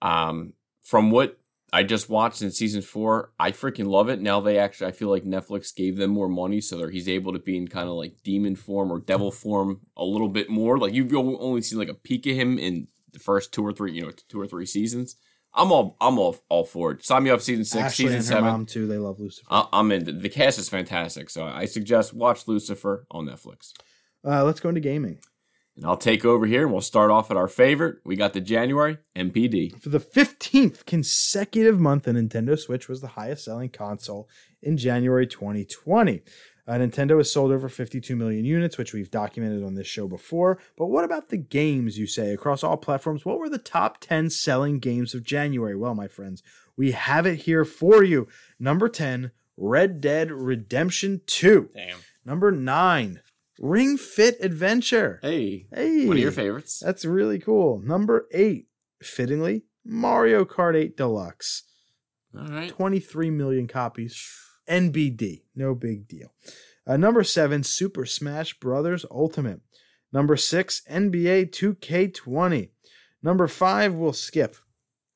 [0.03, 1.39] Um, from what
[1.73, 4.21] I just watched in season four, I freaking love it.
[4.21, 7.33] Now they actually, I feel like Netflix gave them more money, so that he's able
[7.33, 10.79] to be in kind of like demon form or devil form a little bit more.
[10.79, 13.93] Like you've only seen like a peek of him in the first two or three,
[13.93, 15.17] you know, two or three seasons.
[15.55, 17.05] I'm all, I'm all, all for it.
[17.05, 18.45] Sign me up, season six, Ashley season and her seven.
[18.45, 18.87] mom too.
[18.87, 19.47] They love Lucifer.
[19.51, 20.21] I- I'm in.
[20.21, 23.73] The cast is fantastic, so I suggest watch Lucifer on Netflix.
[24.27, 25.19] Uh, let's go into gaming.
[25.77, 27.97] And I'll take over here and we'll start off at our favorite.
[28.05, 29.81] We got the January NPD.
[29.83, 34.29] For the 15th consecutive month, the Nintendo Switch was the highest selling console
[34.63, 36.23] in January 2020.
[36.67, 40.59] Uh, Nintendo has sold over 52 million units, which we've documented on this show before.
[40.79, 42.33] But what about the games, you say?
[42.33, 45.77] Across all platforms, what were the top 10 selling games of January?
[45.77, 46.43] Well, my friends,
[46.77, 48.29] we have it here for you.
[48.59, 51.69] Number 10, Red Dead Redemption 2.
[51.75, 51.99] Damn.
[52.25, 53.21] Number 9,
[53.61, 55.19] Ring Fit Adventure.
[55.23, 56.81] Hey, Hey, one of your favorites.
[56.83, 57.79] that's really cool.
[57.85, 58.69] Number eight,
[59.03, 61.65] fittingly, Mario Kart 8 Deluxe.
[62.37, 62.71] All right.
[62.71, 64.27] 23 million copies.
[64.69, 66.33] NBD, no big deal.
[66.87, 69.61] Uh, number seven, Super Smash Brothers Ultimate.
[70.13, 72.69] Number six, NBA 2K20.
[73.23, 74.57] Number five, we'll skip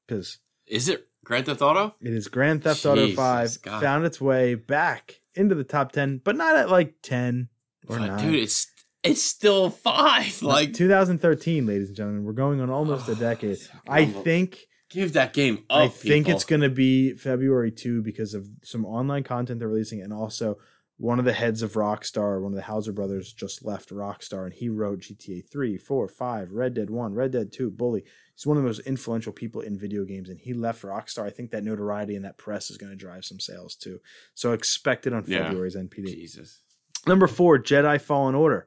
[0.06, 1.94] because Is it Grand Theft Auto?
[2.00, 3.62] it is Grand Theft Auto 5.
[3.62, 3.80] God.
[3.82, 7.48] Found its way back into the top 10, but not at like 10
[7.86, 8.18] or But 9.
[8.32, 8.66] dude, it's
[9.04, 10.42] it's still five.
[10.42, 12.24] Like, 2013, ladies and gentlemen.
[12.24, 13.58] We're going on almost a decade.
[13.86, 15.78] I think give that game up.
[15.78, 16.36] I think people.
[16.36, 20.00] it's going to be February 2 because of some online content they're releasing.
[20.02, 20.58] And also,
[20.96, 24.52] one of the heads of Rockstar, one of the Houser brothers, just left Rockstar and
[24.52, 28.02] he wrote GTA 3, 4, 5, Red Dead 1, Red Dead 2, Bully.
[28.34, 31.24] He's one of the most influential people in video games and he left Rockstar.
[31.24, 34.00] I think that notoriety and that press is going to drive some sales too.
[34.34, 35.44] So expect it on Yeah.
[35.44, 36.06] February's NPD.
[36.06, 36.62] Jesus.
[37.06, 38.66] Number four, Jedi Fallen Order,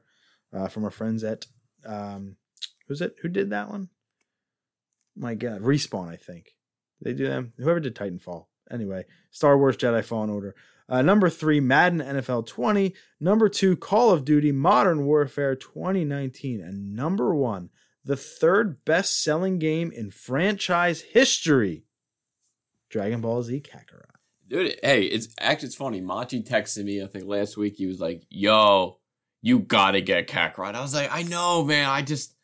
[0.54, 1.46] uh, from our friends at
[1.84, 2.36] um,
[2.88, 3.16] who's it?
[3.20, 3.90] Who did that one?
[5.16, 6.56] My God, Respawn, I think
[7.00, 7.52] they do them.
[7.58, 8.46] Whoever did Titanfall.
[8.70, 10.54] Anyway, Star Wars Jedi Fallen Order.
[10.88, 12.94] Uh, number three, Madden NFL 20.
[13.20, 16.60] Number two, Call of Duty Modern Warfare 2019.
[16.60, 17.70] And number one,
[18.04, 21.84] the third best selling game in franchise history,
[22.90, 24.02] Dragon Ball Z Kakarot.
[24.48, 26.00] Dude, hey, it's actually it's funny.
[26.00, 27.76] Monty texted me, I think last week.
[27.76, 28.98] He was like, "Yo,
[29.40, 31.88] you gotta get Kakarot." I was like, "I know, man.
[31.88, 32.34] I just."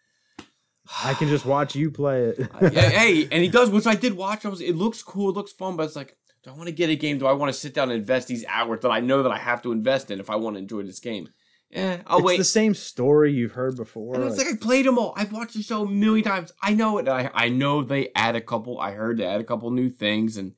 [1.05, 2.51] I can just watch you play it.
[2.75, 4.45] hey, and he does, which I did watch.
[4.45, 6.73] I was, it looks cool, it looks fun, but it's like, do I want to
[6.73, 7.19] get a game?
[7.19, 9.39] Do I want to sit down and invest these hours that I know that I
[9.39, 11.29] have to invest in if I want to enjoy this game?
[11.71, 12.37] Yeah, I'll it's wait.
[12.39, 14.15] the same story you've heard before.
[14.15, 15.13] and it's like- like I played them all.
[15.17, 16.51] I've watched the show a million times.
[16.63, 17.09] I know it.
[17.09, 18.81] I I know they add a couple.
[18.81, 20.55] I heard they add a couple new things, and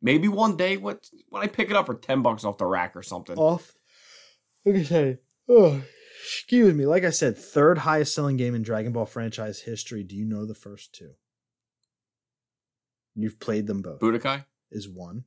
[0.00, 2.94] maybe one day, what when I pick it up for ten bucks off the rack
[2.94, 3.36] or something.
[3.36, 3.72] off.
[4.64, 5.18] Said,
[5.48, 5.82] oh,
[6.24, 6.86] excuse me.
[6.86, 10.02] Like I said, third highest selling game in Dragon Ball franchise history.
[10.04, 11.12] Do you know the first two?
[13.14, 14.00] You've played them both.
[14.00, 14.44] Budokai.
[14.70, 15.24] Is one.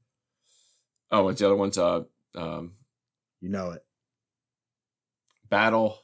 [1.11, 1.77] Oh, what's the other one's?
[1.77, 2.73] Uh, um,
[3.41, 3.83] You know it.
[5.49, 5.99] battle.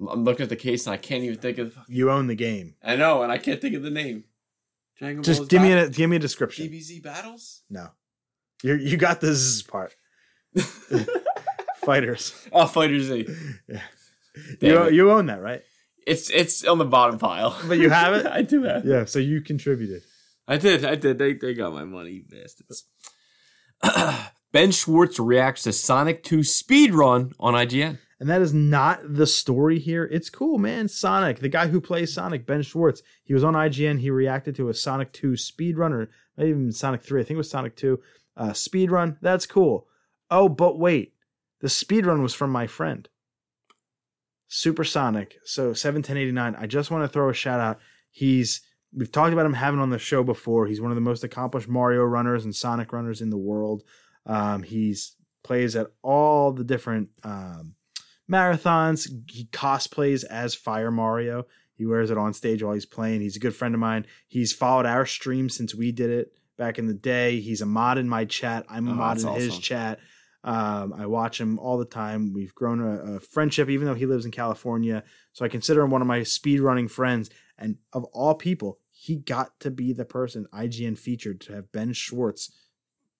[0.00, 1.76] I'm looking at the case and I can't even think of.
[1.86, 2.74] You own the game.
[2.82, 4.24] I know, and I can't think of the name.
[4.98, 6.66] Dragon Just Ball's give me a give me a description.
[6.66, 7.62] DBZ battles.
[7.70, 7.88] No,
[8.62, 9.94] you you got the zzz part.
[11.90, 12.48] Fighters.
[12.52, 13.26] oh, Fighter Z.
[13.68, 13.80] Yeah.
[14.60, 14.94] Damn You it.
[14.94, 15.62] you own that right?
[16.06, 17.58] It's it's on the bottom pile.
[17.66, 18.26] But you have it?
[18.30, 18.84] I do have.
[18.86, 18.88] it.
[18.88, 19.04] Yeah.
[19.06, 20.02] So you contributed.
[20.46, 20.84] I did.
[20.84, 21.18] I did.
[21.18, 22.84] They they got my money, bastards.
[24.52, 27.98] ben Schwartz reacts to Sonic 2 speed run on IGN.
[28.20, 30.04] And that is not the story here.
[30.04, 30.88] It's cool, man.
[30.88, 33.98] Sonic, the guy who plays Sonic, Ben Schwartz, he was on IGN.
[33.98, 37.20] He reacted to a Sonic 2 speedrun, or maybe even Sonic 3.
[37.22, 37.98] I think it was Sonic 2
[38.36, 39.16] uh, speedrun.
[39.22, 39.86] That's cool.
[40.30, 41.14] Oh, but wait.
[41.60, 43.08] The speedrun was from my friend,
[44.48, 45.38] Supersonic.
[45.44, 46.56] So 71089.
[46.56, 47.78] I just want to throw a shout out.
[48.10, 50.66] He's we've talked about him having on the show before.
[50.66, 53.84] He's one of the most accomplished Mario runners and Sonic runners in the world.
[54.26, 57.74] Um, he's plays at all the different um,
[58.30, 59.08] marathons.
[59.30, 61.46] He cosplays as Fire Mario.
[61.74, 63.20] He wears it on stage while he's playing.
[63.22, 64.06] He's a good friend of mine.
[64.28, 67.40] He's followed our stream since we did it back in the day.
[67.40, 68.66] He's a mod in my chat.
[68.68, 69.98] I'm a Oh, mod in that's his chat.
[70.42, 72.32] Um, I watch him all the time.
[72.32, 75.04] We've grown a, a friendship, even though he lives in California.
[75.32, 77.30] So I consider him one of my speedrunning friends.
[77.58, 81.92] And of all people, he got to be the person IGN featured to have Ben
[81.92, 82.50] Schwartz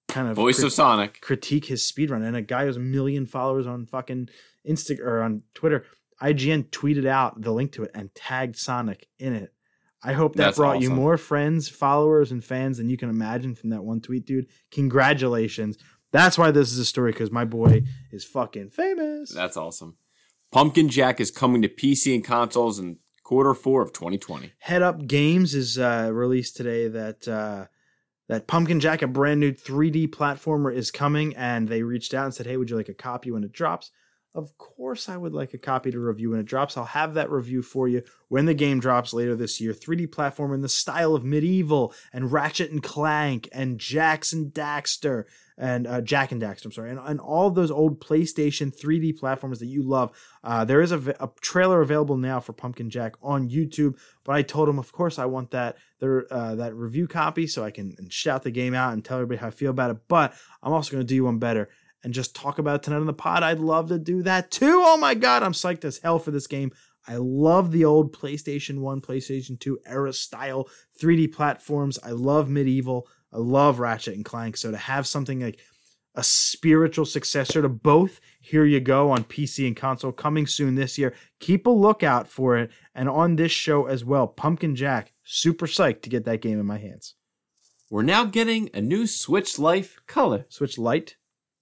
[0.08, 1.20] kind of Voice crit- of Sonic.
[1.20, 2.26] critique his speed speedrun.
[2.26, 4.28] And a guy who has a million followers on fucking
[4.68, 5.84] Insta or on Twitter,
[6.22, 9.52] IGN tweeted out the link to it and tagged Sonic in it.
[10.02, 13.54] I hope that That's brought you more friends, followers, and fans than you can imagine
[13.54, 14.46] from that one tweet, dude.
[14.70, 15.76] Congratulations.
[16.12, 19.32] That's why this is a story because my boy is fucking famous.
[19.32, 19.96] That's awesome.
[20.50, 24.52] Pumpkin Jack is coming to PC and consoles in quarter four of 2020.
[24.58, 27.66] Headup Games is uh, released today that uh,
[28.28, 32.34] that Pumpkin Jack, a brand new 3D platformer, is coming, and they reached out and
[32.34, 33.92] said, "Hey, would you like a copy when it drops?"
[34.32, 36.76] Of course, I would like a copy to review when it drops.
[36.76, 39.72] I'll have that review for you when the game drops later this year.
[39.72, 45.24] 3D platformer in the style of MediEvil and Ratchet and Clank and Jackson Daxter
[45.58, 46.66] and uh, Jak and Daxter.
[46.66, 50.16] I'm sorry, and, and all those old PlayStation 3D platforms that you love.
[50.44, 54.68] Uh, There is a trailer available now for Pumpkin Jack on YouTube, but I told
[54.68, 58.52] him, of course, I want that uh, that review copy so I can shout the
[58.52, 59.98] game out and tell everybody how I feel about it.
[60.06, 61.68] But I'm also going to do you one better
[62.02, 63.42] and just talk about it tonight on the pod.
[63.42, 64.82] I'd love to do that too.
[64.84, 66.72] Oh my god, I'm psyched as hell for this game.
[67.06, 70.68] I love the old PlayStation 1, PlayStation 2 era style
[71.00, 71.98] 3D platforms.
[72.02, 73.02] I love MediEvil.
[73.32, 74.56] I love Ratchet and Clank.
[74.56, 75.58] So to have something like
[76.14, 80.98] a spiritual successor to both, here you go on PC and console coming soon this
[80.98, 81.14] year.
[81.38, 82.70] Keep a lookout for it.
[82.94, 86.66] And on this show as well, Pumpkin Jack, super psyched to get that game in
[86.66, 87.14] my hands.
[87.90, 90.46] We're now getting a new Switch Life color.
[90.48, 91.16] Switch light.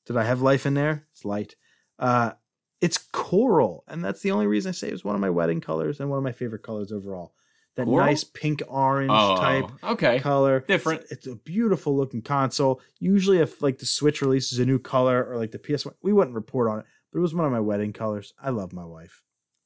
[0.09, 1.07] Did I have life in there?
[1.13, 1.55] It's light.
[2.01, 2.33] Uh,
[2.81, 5.61] it's coral, and that's the only reason I say it was one of my wedding
[5.61, 7.33] colors and one of my favorite colors overall.
[7.77, 8.07] That Coral?
[8.07, 10.19] nice pink orange Oh, type okay.
[10.19, 10.65] color.
[10.67, 11.03] Different.
[11.03, 12.81] It's, it's a beautiful looking console.
[12.99, 16.35] Usually, if like the Switch releases a new color or like the PS1, we wouldn't
[16.35, 16.87] report on it.
[17.13, 18.35] But it was one of my wedding colors.
[18.43, 19.23] I love my wife.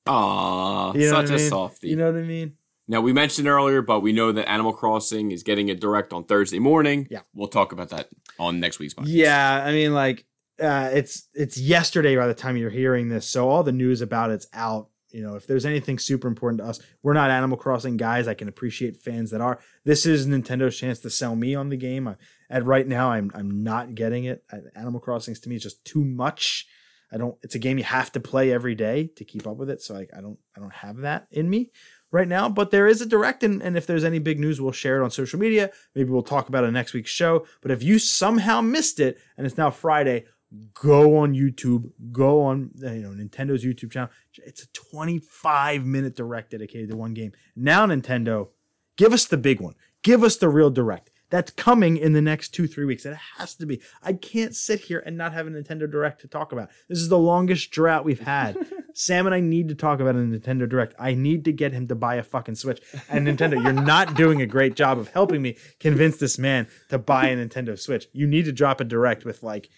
[0.07, 1.49] Aw, You know such a mean?
[1.49, 1.89] softie.
[1.89, 2.57] You know what I mean?
[2.89, 6.25] now we mentioned earlier, but we know that Animal Crossing is getting a direct on
[6.25, 7.07] Thursday morning.
[7.11, 7.21] Yeah.
[7.35, 9.05] we'll talk about that on next week's podcast.
[9.07, 10.27] Yeah, I mean, like
[10.61, 14.31] uh, it's it's yesterday by the time you're hearing this, so all the news about
[14.31, 14.89] it's out.
[15.11, 18.27] You know, if there's anything super important to us, we're not Animal Crossing guys.
[18.27, 19.59] I can appreciate fans that are.
[19.85, 22.09] This is Nintendo's chance to sell me on the game.
[22.09, 22.17] I,
[22.49, 24.45] and right now, I'm I'm not getting it.
[24.75, 26.67] Animal Crossing's to me is just too much.
[27.13, 27.37] I don't.
[27.43, 29.83] It's a game you have to play every day to keep up with it.
[29.83, 31.71] So like, I don't I don't have that in me
[32.11, 32.49] right now.
[32.49, 35.05] But there is a direct, and, and if there's any big news, we'll share it
[35.05, 35.71] on social media.
[35.95, 37.47] Maybe we'll talk about it next week's show.
[37.61, 40.27] But if you somehow missed it and it's now Friday,
[40.75, 44.11] go on YouTube, go on you know Nintendo's YouTube channel.
[44.45, 47.33] It's a 25 minute direct dedicated to one game.
[47.57, 48.49] Now Nintendo,
[48.97, 49.75] give us the big one.
[50.03, 51.11] Give us the real direct.
[51.33, 53.07] That's coming in the next two, three weeks.
[53.07, 53.81] It has to be.
[54.03, 56.69] I can't sit here and not have a Nintendo Direct to talk about.
[56.91, 58.55] This is the longest drought we've had.
[58.95, 60.95] Sam and I need to talk about a Nintendo Direct.
[60.99, 62.83] I need to get him to buy a fucking Switch.
[63.09, 66.99] And Nintendo, you're not doing a great job of helping me convince this man to
[66.99, 68.09] buy a Nintendo Switch.
[68.13, 69.71] You need to drop a Direct with like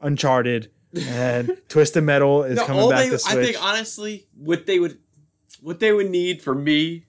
[0.00, 3.36] Uncharted and Twisted Metal is No, coming back they, to Switch.
[3.36, 4.98] I think honestly, what they would,
[5.60, 7.06] what they would need for me,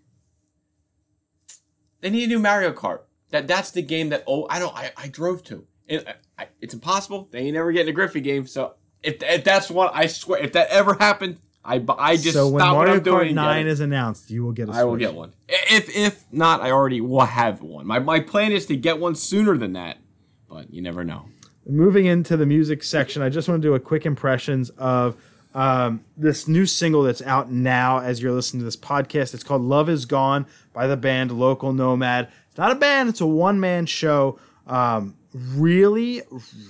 [2.02, 3.02] they need a new Mario Kart.
[3.30, 5.66] That that's the game that oh I don't I, I drove to.
[5.88, 7.28] It, I, it's impossible.
[7.32, 8.48] They ain't never getting a Griffey game.
[8.48, 12.48] So if, if that's one, I swear, if that ever happened, I I just so
[12.48, 13.32] when stop what Mario I'm doing.
[13.32, 14.80] Kart 9 is announced, you will get a Switch.
[14.80, 15.34] I will get one.
[15.48, 17.86] If if not, I already will have one.
[17.86, 19.98] My my plan is to get one sooner than that,
[20.48, 21.26] but you never know.
[21.70, 25.16] Moving into the music section, I just want to do a quick impressions of
[25.54, 29.34] um, this new single that's out now as you're listening to this podcast.
[29.34, 32.30] It's called Love Is Gone by the band Local Nomad.
[32.50, 34.40] It's not a band, it's a one man show.
[34.68, 36.22] Um, really,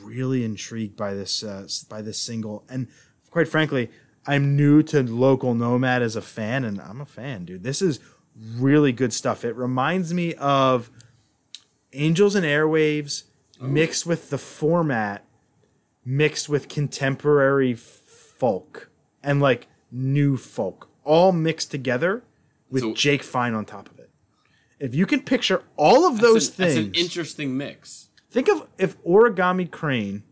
[0.04, 2.64] really intrigued by this uh, by this single.
[2.70, 2.88] And
[3.32, 3.90] quite frankly,
[4.26, 7.64] I'm new to Local Nomad as a fan, and I'm a fan, dude.
[7.64, 8.00] This is
[8.58, 9.44] really good stuff.
[9.44, 10.90] It reminds me of
[11.94, 13.24] Angels and Airwaves
[13.62, 13.68] Oh.
[13.68, 15.26] mixed with the format,
[16.06, 18.90] mixed with contemporary folk
[19.22, 22.24] and like new folk, all mixed together
[22.70, 24.10] with So- Jake Fine on top of it.
[24.80, 28.10] If you can picture all of those an, things, That's an interesting mix.
[28.30, 30.24] think of if Origami Crane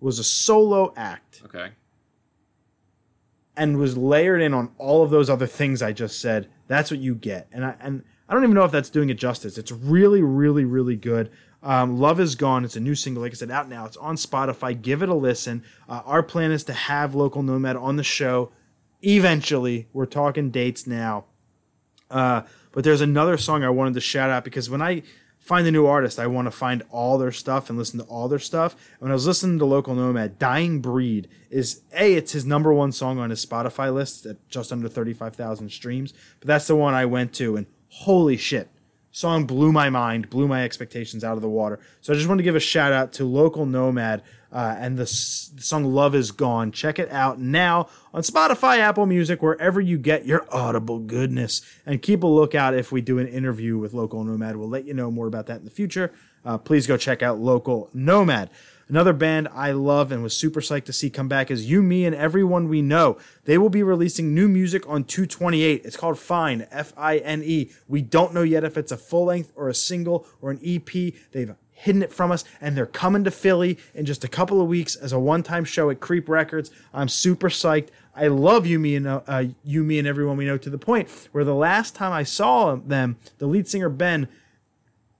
[0.00, 1.72] was a solo act Okay.
[3.56, 7.00] and was layered in on all of those other things I just said, that's what
[7.00, 7.48] you get.
[7.52, 9.58] And I and I don't even know if that's doing it justice.
[9.58, 11.30] It's really, really, really good.
[11.62, 12.64] Um, Love is Gone.
[12.64, 13.22] It's a new single.
[13.22, 13.84] Like I said, out now.
[13.86, 14.80] It's on Spotify.
[14.80, 15.62] Give it a listen.
[15.88, 18.50] Uh, our plan is to have Local Nomad on the show
[19.02, 19.88] eventually.
[19.92, 21.24] We're talking dates now.
[22.10, 22.42] Uh,
[22.72, 25.02] but there's another song I wanted to shout out because when I
[25.38, 28.28] find a new artist, I want to find all their stuff and listen to all
[28.28, 28.74] their stuff.
[28.92, 32.72] And when I was listening to Local Nomad, Dying Breed is A, it's his number
[32.72, 36.12] one song on his Spotify list at just under 35,000 streams.
[36.40, 38.68] But that's the one I went to, and holy shit.
[39.14, 41.78] Song blew my mind, blew my expectations out of the water.
[42.00, 45.02] So I just want to give a shout out to Local Nomad uh, and the,
[45.02, 46.72] s- the song Love Is Gone.
[46.72, 51.60] Check it out now on Spotify, Apple Music, wherever you get your audible goodness.
[51.84, 54.56] And keep a lookout if we do an interview with Local Nomad.
[54.56, 56.10] We'll let you know more about that in the future.
[56.44, 58.48] Uh, please go check out Local Nomad.
[58.92, 62.04] Another band I love and was super psyched to see come back is You, Me,
[62.04, 63.16] and Everyone We Know.
[63.46, 65.80] They will be releasing new music on 228.
[65.82, 67.70] It's called Fine, F I N E.
[67.88, 70.90] We don't know yet if it's a full length or a single or an EP.
[71.30, 74.68] They've hidden it from us, and they're coming to Philly in just a couple of
[74.68, 76.70] weeks as a one-time show at Creep Records.
[76.92, 77.88] I'm super psyched.
[78.14, 81.08] I love you, me, and uh, you, me, and everyone we know to the point
[81.32, 84.28] where the last time I saw them, the lead singer Ben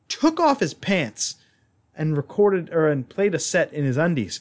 [0.08, 1.36] took off his pants
[1.96, 4.40] and recorded or and played a set in his undies.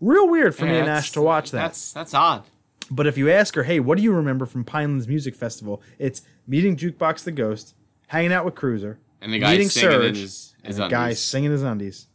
[0.00, 1.62] Real weird for me and Ash to watch that.
[1.62, 2.44] That's that's odd.
[2.90, 5.82] But if you ask her, hey, what do you remember from Pinelands Music Festival?
[5.98, 7.74] It's meeting Jukebox the Ghost,
[8.06, 10.88] hanging out with Cruiser, And the guy meeting singing in Surge, his, and his a
[10.88, 12.06] guy singing his undies.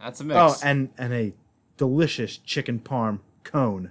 [0.00, 0.38] That's a mix.
[0.38, 1.34] Oh, and and a
[1.76, 3.90] delicious chicken parm cone,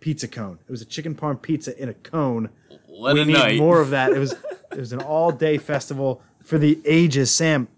[0.00, 0.58] pizza cone.
[0.66, 2.50] It was a chicken parm pizza in a cone.
[2.88, 3.58] Let we a need night.
[3.58, 4.12] more of that.
[4.12, 4.32] It was
[4.72, 7.30] it was an all day festival for the ages.
[7.30, 7.68] Sam,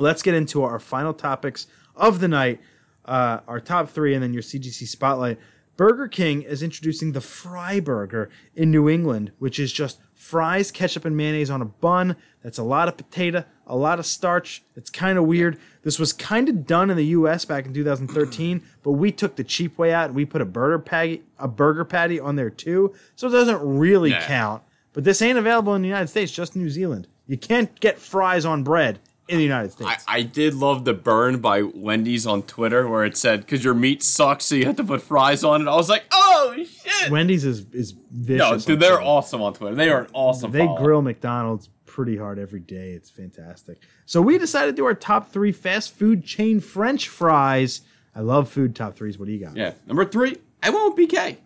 [0.00, 2.60] let's get into our final topics of the night.
[3.04, 5.38] Uh, our top three, and then your CGC spotlight.
[5.76, 11.06] Burger King is introducing the Fry Burger in New England, which is just fries, ketchup,
[11.06, 12.14] and mayonnaise on a bun.
[12.44, 14.62] That's a lot of potato, a lot of starch.
[14.76, 15.58] It's kind of weird.
[15.82, 17.46] This was kind of done in the U.S.
[17.46, 20.78] back in 2013, but we took the cheap way out and we put a burger
[20.78, 22.94] patty, a burger patty on there too.
[23.16, 24.26] So it doesn't really Yeah.
[24.26, 24.62] count.
[24.92, 27.08] But this ain't available in the United States, just New Zealand.
[27.26, 28.98] You can't get fries on bread
[29.30, 30.04] in the United I, States.
[30.08, 34.02] I did love the burn by Wendy's on Twitter where it said, because your meat
[34.02, 35.68] sucks, so you have to put fries on it.
[35.68, 37.10] I was like, oh, shit.
[37.10, 38.50] Wendy's is is vicious.
[38.50, 39.02] no, dude, they're Twitter.
[39.02, 39.74] awesome on Twitter.
[39.76, 40.82] They are an awesome They follow.
[40.82, 42.90] grill McDonald's pretty hard every day.
[42.92, 43.78] It's fantastic.
[44.06, 47.82] So we decided to do our top three fast food chain French fries.
[48.14, 49.18] I love food top threes.
[49.18, 49.56] What do you got?
[49.56, 49.72] Yeah.
[49.86, 51.36] Number three, I went with BK.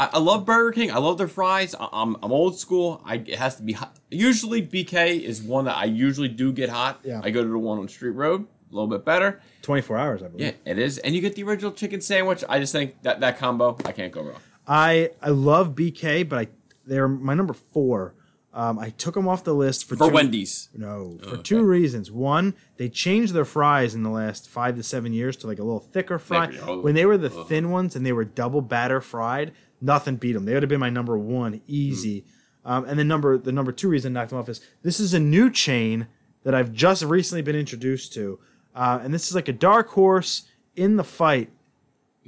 [0.00, 0.90] I, I love Burger King.
[0.90, 1.74] I love their fries.
[1.78, 3.02] I, I'm, I'm old school.
[3.04, 3.94] I, it has to be hot.
[4.10, 7.00] Usually, BK is one that I usually do get hot.
[7.04, 7.20] Yeah.
[7.22, 9.42] I go to the one on Street Road, a little bit better.
[9.60, 10.46] 24 hours, I believe.
[10.64, 10.96] Yeah, it is.
[10.96, 12.42] And you get the original chicken sandwich.
[12.48, 14.40] I just think that that combo, I can't go wrong.
[14.66, 16.48] I I love BK, but I
[16.86, 18.14] they're my number four.
[18.52, 20.70] Um, I took them off the list for For two, Wendy's.
[20.74, 21.42] No, for okay.
[21.42, 22.10] two reasons.
[22.10, 25.62] One, they changed their fries in the last five to seven years to like a
[25.62, 26.48] little thicker fry.
[26.48, 26.80] Thicker, oh.
[26.80, 30.44] When they were the thin ones and they were double batter fried, nothing beat them.
[30.44, 32.24] They would have been my number one, easy.
[32.64, 35.14] Um, and then number the number two reason I knocked them off is this is
[35.14, 36.06] a new chain
[36.44, 38.38] that I've just recently been introduced to,
[38.74, 40.42] uh, and this is like a dark horse
[40.76, 41.50] in the fight,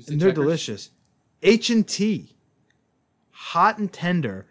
[0.09, 0.35] and they're Checkers?
[0.45, 0.91] delicious.
[1.43, 2.35] H and T,
[3.31, 4.47] hot and tender,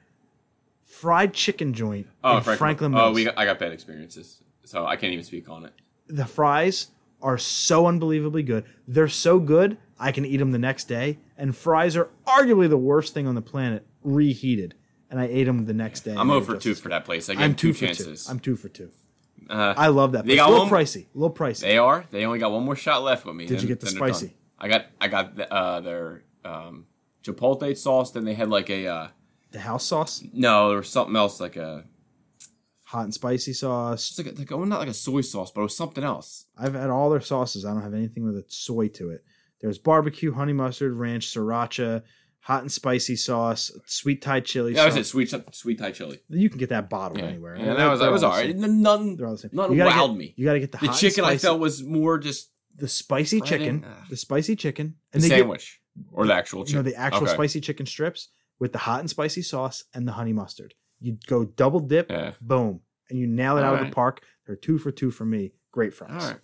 [0.83, 2.57] fried chicken joint Oh, in Franklin.
[2.57, 5.73] Franklin Oh, we got, I got bad experiences, so I can't even speak on it.
[6.07, 6.87] the fries
[7.21, 8.65] are so unbelievably good.
[8.87, 11.19] They're so good, I can eat them the next day.
[11.37, 14.73] And fries are arguably the worst thing on the planet reheated.
[15.09, 16.15] And I ate them the next day.
[16.15, 17.29] I'm over two for that place.
[17.29, 18.25] I gave I'm two, two for chances.
[18.25, 18.31] two.
[18.31, 18.89] I'm two for two.
[19.49, 20.23] Uh, I love that.
[20.25, 20.37] They Place.
[20.39, 21.05] got a little one- pricey.
[21.13, 21.61] A little pricey.
[21.61, 22.05] They are.
[22.11, 23.45] They only got one more shot left with me.
[23.45, 24.33] Did you get the then spicy?
[24.57, 24.85] I got.
[25.01, 26.85] I got the, uh, their um,
[27.23, 28.11] chipotle sauce.
[28.11, 28.87] Then they had like a.
[28.87, 29.07] Uh,
[29.51, 31.83] the house sauce, no, there was something else like a.
[32.85, 34.09] hot and spicy sauce.
[34.11, 36.45] It's like, a, like a, not like a soy sauce, but it was something else.
[36.57, 37.65] I've had all their sauces.
[37.65, 39.25] I don't have anything with a soy to it.
[39.61, 42.01] There's barbecue, honey mustard, ranch, sriracha,
[42.39, 45.07] hot and spicy sauce, sweet Thai chili Yeah, I sauce.
[45.09, 46.19] sweet sweet Thai chili.
[46.29, 47.55] You can get that bottled Yeah, anywhere.
[47.57, 49.51] yeah that was that was all all the None, They're all the same.
[49.53, 50.33] none wowed get- me.
[50.37, 53.45] You got to get the, The chicken I felt was more just the spicy Breading?
[53.45, 54.07] chicken, Ugh.
[54.09, 55.79] the spicy chicken, the and they sandwich
[56.11, 56.77] or the actual get chicken.
[56.79, 57.33] you know the actual Okay.
[57.33, 60.73] spicy chicken strips with the hot and spicy sauce and the honey mustard.
[60.99, 62.33] You go double dip, Yeah.
[62.41, 64.23] boom, and you nail it out of the park.
[64.47, 65.51] They're two for two for me.
[65.71, 66.11] Great fries.
[66.23, 66.39] All right.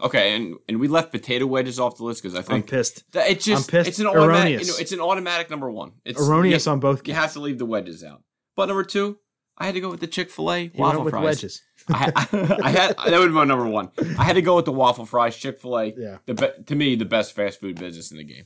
[0.00, 3.10] Okay, and and we left potato wedges off the list because I I'm think pissed.
[3.12, 3.88] that it's just I'm pissed.
[3.88, 4.30] it's an automatic.
[4.36, 4.66] Erroneous.
[4.66, 5.92] You know, it's an automatic number one.
[6.04, 6.98] It's Erroneous You, on both.
[7.06, 7.24] you counts.
[7.24, 8.22] have to leave the wedges out.
[8.54, 9.18] But number two,
[9.56, 11.24] I had to go with the Chick Fil A waffle with fries.
[11.24, 11.62] wedges.
[11.88, 13.90] I, I, I had that would be my number one.
[14.18, 15.36] I had to go with the waffle fries.
[15.36, 15.84] Chick Fil A.
[15.96, 16.18] Yeah.
[16.26, 18.44] The be, to me the best fast food business in the game.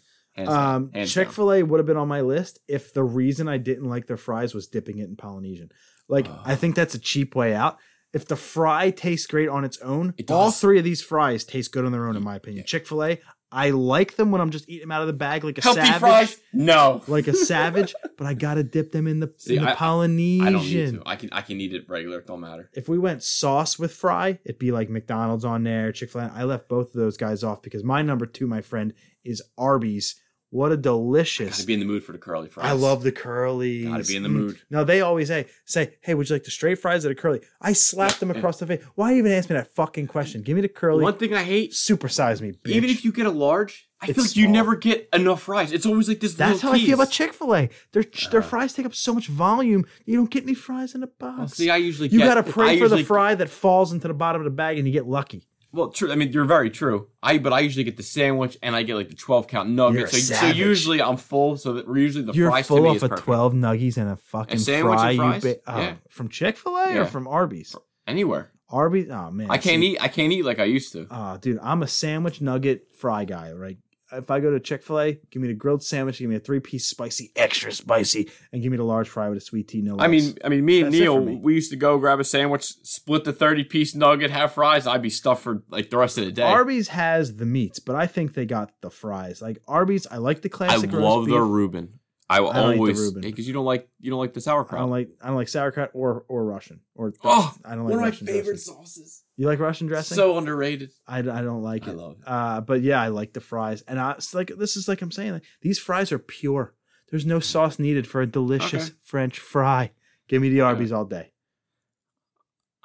[0.48, 3.84] Um, Chick Fil A would have been on my list if the reason I didn't
[3.90, 5.70] like their fries was dipping it in Polynesian.
[6.08, 6.40] Like Oh.
[6.46, 7.76] I think that's a cheap way out.
[8.12, 11.72] If the fry tastes great on its own, It all three of these fries taste
[11.72, 12.64] good on their own, in my opinion.
[12.66, 13.20] Chick Fil A,
[13.54, 15.80] I like them when I'm just eating them out of the bag like a Healthy
[15.82, 16.36] savage, fries?
[16.54, 17.02] No.
[17.06, 17.94] like a savage.
[18.18, 20.46] But I gotta dip them in the, See, in the I- Polynesian.
[20.46, 21.02] I don't need to.
[21.04, 22.18] I can I can eat it regular.
[22.20, 22.70] It don't matter.
[22.72, 26.32] if we went sauce with fry, it'd be like McDonald's on there, Chick Fil A.
[26.32, 28.92] I left both of those guys off because my number two, my friend,
[29.24, 30.14] is Arby's.
[30.52, 31.56] What a delicious!
[31.56, 32.66] Gotta be in the mood for the curly fries.
[32.66, 33.84] I love the curly.
[33.84, 34.60] Gotta be in the mood.
[34.68, 37.40] Now they always say, "Say, hey, would you like the straight fries or the curly?"
[37.62, 38.84] I slap them across the face.
[38.94, 40.42] Why even ask me that fucking question?
[40.42, 41.02] Give me the curly.
[41.02, 42.72] One thing I hate, Supersize me, bitch.
[42.72, 44.52] even if you get a large, I It's feel like you small.
[44.52, 45.72] never get enough fries.
[45.72, 46.34] It's always like this.
[46.34, 47.70] That's little how I feel about Chick Fil A.
[47.92, 48.44] Their their Uh.
[48.44, 49.86] fries take up so much volume.
[50.04, 51.54] You don't get any fries in a box.
[51.54, 54.06] See, I usually you get, gotta I pray for the usually- fry that falls into
[54.06, 55.48] the bottom of the bag, and you get lucky.
[55.74, 56.12] Well, true.
[56.12, 57.08] I mean, you're very true.
[57.22, 59.76] I but I usually get the sandwich and I get like the 12 count You're
[59.90, 60.10] nugget.
[60.10, 61.56] So, so usually I'm full.
[61.56, 64.10] So that usually the You're fries to full me off is of twelve nuggies and
[64.10, 65.16] a fucking A sandwich fry.
[65.16, 65.42] fries?
[65.42, 65.94] ba- uh, oh, Yeah.
[66.10, 67.74] from Chick Fil A or from Arby's?
[68.06, 68.52] Anywhere.
[68.68, 69.08] Arby's.
[69.10, 70.02] Oh man, I can't see- eat.
[70.02, 71.06] I can't eat like I used to.
[71.10, 73.52] Oh, dude, I'm a sandwich nugget fry guy.
[73.52, 73.78] Right?
[74.12, 76.40] If I go to Chick Fil A, give me the grilled sandwich, give me a
[76.40, 79.80] three piece spicy, extra spicy, and give me the large fry with a sweet tea.
[79.82, 80.36] No, I mean.
[80.44, 81.36] I mean, me and That's Neil, me.
[81.36, 84.86] we used to go grab a sandwich, split the 30 piece nugget, have fries.
[84.86, 86.42] I'd be stuffed for like the rest of the day.
[86.42, 89.40] Arby's has the meats, but I think they got the fries.
[89.40, 90.92] Like Arby's, I like the I classic.
[90.92, 91.34] roast love beef.
[91.34, 91.98] the Reuben.
[92.30, 94.40] I will I don't eat the always because you don't like you don't like the
[94.40, 94.78] sauerkraut.
[94.80, 97.90] I don't like I don't like sauerkraut or or Russian or Oh, I don't like
[97.96, 98.74] one of my favorite dressing.
[98.74, 99.22] sauces.
[99.42, 100.14] You like Russian dressing?
[100.14, 100.90] So underrated.
[101.04, 101.90] I, I don't like it.
[101.90, 102.24] I love it.
[102.24, 105.10] Uh, but yeah, I like the fries, and I it's like this is like I'm
[105.10, 106.74] saying, like these fries are pure.
[107.10, 108.96] There's no sauce needed for a delicious Okay.
[109.02, 109.90] French fry.
[110.28, 111.32] Give me the Arby's all day.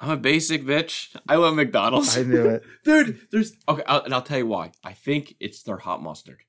[0.00, 1.14] I'm a basic bitch.
[1.28, 2.18] I love McDonald's.
[2.18, 2.64] I knew it.
[2.84, 4.72] Dude, there's okay, I'll, and I'll tell you why.
[4.82, 6.40] I think it's their hot mustard.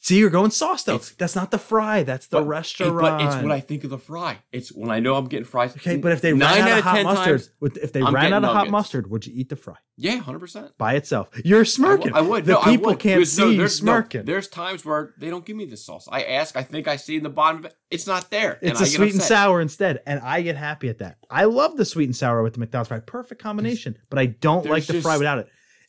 [0.00, 0.94] See, you're going sauce though.
[0.94, 2.02] It's- That's not the fry.
[2.04, 3.00] That's the But- restaurant.
[3.00, 4.38] But it's what I think of the fry.
[4.52, 5.72] It's when I know I'm getting fries.
[5.76, 8.14] Okay, but if they Nine ran out out of hot mustard, times, if they I'm
[8.14, 10.70] ran out of hot mustard, would you eat the fry yeah, hundred percent.
[10.78, 11.28] by itself?
[11.44, 12.12] You're smirking.
[12.14, 12.44] I would.
[12.46, 13.00] The no, I people would.
[13.00, 14.24] can't see no, you there's, no, smirking.
[14.24, 16.08] there's times where they don't give me the sauce.
[16.10, 16.56] I ask.
[16.56, 17.74] I think I see in the bottom of it.
[17.90, 18.58] It's not there.
[18.62, 21.18] and It's I a sweet and sour instead, and I get happy at that.
[21.28, 23.98] I love the sweet and sour with the McDonald's fry, perfect combination.
[24.10, 25.48] But I don't There's like the fry without it.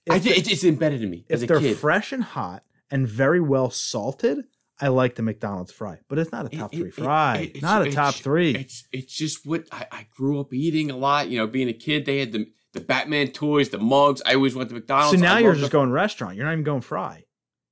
[0.10, 1.78] I, If, ju- it's, embedded in me if as a they're kid.
[1.78, 4.46] fresh and hot and very well salted,
[4.82, 6.00] I like the McDonald's fry.
[6.08, 7.52] But it's not a top it- three it- fry.
[7.54, 8.56] it- not a top three.
[8.56, 11.30] It's it's just what I, I grew up eating a lot.
[11.30, 14.22] You know, being a kid, they had the the Batman toys, the mugs.
[14.26, 15.18] I always went to McDonald's.
[15.18, 16.36] So now I you're just the- going restaurant.
[16.36, 17.26] You're not even going fry.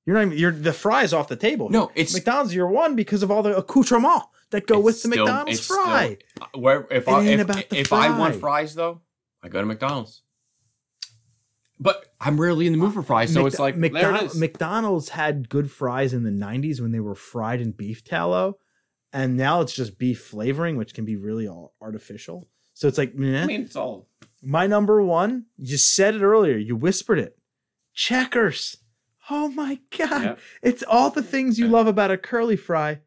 [0.06, 0.38] You're not even.
[0.38, 1.70] You're the fries off the table.
[1.70, 2.54] No, it's McDonald's.
[2.56, 6.18] You're one because of all the accoutrements that go with the McDonald's it's still- fry.
[6.42, 9.02] Uh, Where if I if, about the if I want fries though,
[9.44, 10.24] I go to McDonald's.
[11.80, 14.26] But I'm rarely in the mood for fries, so Mc- it's like there McDonald- it
[14.32, 14.40] is.
[14.40, 18.58] McDonald's had good fries in the 90s when they were fried in beef tallow,
[19.14, 22.48] and now it's just beef flavoring, which can be really all artificial.
[22.74, 23.44] So it's like, meh.
[23.44, 24.08] I mean, it's all
[24.42, 25.46] my number one.
[25.58, 26.58] You said it earlier.
[26.58, 27.38] You whispered it.
[27.94, 28.78] Checkers.
[29.30, 30.24] Oh my god!
[30.24, 30.36] Yeah.
[30.62, 31.72] It's all the things you Yeah.
[31.74, 33.02] love about a curly fry,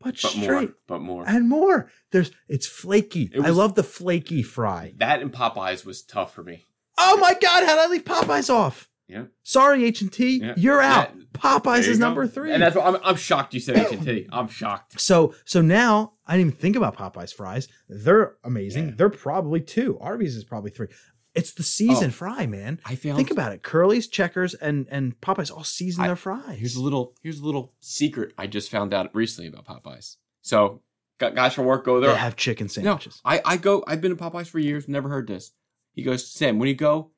[0.00, 1.24] but, but straight more, but more.
[1.26, 1.90] and more.
[2.10, 3.30] There's it's flaky.
[3.34, 4.94] It I love the flaky fry.
[4.98, 6.66] That and Popeyes was tough for me.
[7.04, 7.64] Oh my god!
[7.64, 8.88] How did I leave Popeyes off?
[9.08, 9.24] Yeah.
[9.42, 10.54] Sorry, H and T, Yeah.
[10.56, 11.10] you're out.
[11.14, 11.22] Yeah.
[11.34, 12.06] Popeyes you is go.
[12.06, 12.52] number three.
[12.52, 14.26] and that's what I'm, I'm shocked you said H and T.
[14.32, 15.00] I'm shocked.
[15.00, 17.68] So so now I didn't even think about Popeyes fries.
[17.88, 18.88] They're amazing.
[18.90, 18.94] Yeah.
[18.96, 19.98] They're probably two.
[20.00, 20.88] Arby's is probably three.
[21.34, 22.12] It's the season Oh.
[22.12, 22.78] fry, man.
[22.84, 23.16] I found.
[23.16, 23.62] Think about it.
[23.62, 26.58] Curly's, Checkers, and and Popeyes all season I- their fries.
[26.58, 30.16] Here's a little here's a little secret I just found out recently about Popeyes.
[30.42, 30.80] So
[31.18, 32.10] guys from work go there.
[32.12, 33.20] they have chicken no, sandwiches.
[33.24, 35.52] I, I go I've been to Popeyes for years, never heard this.
[35.92, 37.10] He goes, Sam, when you go,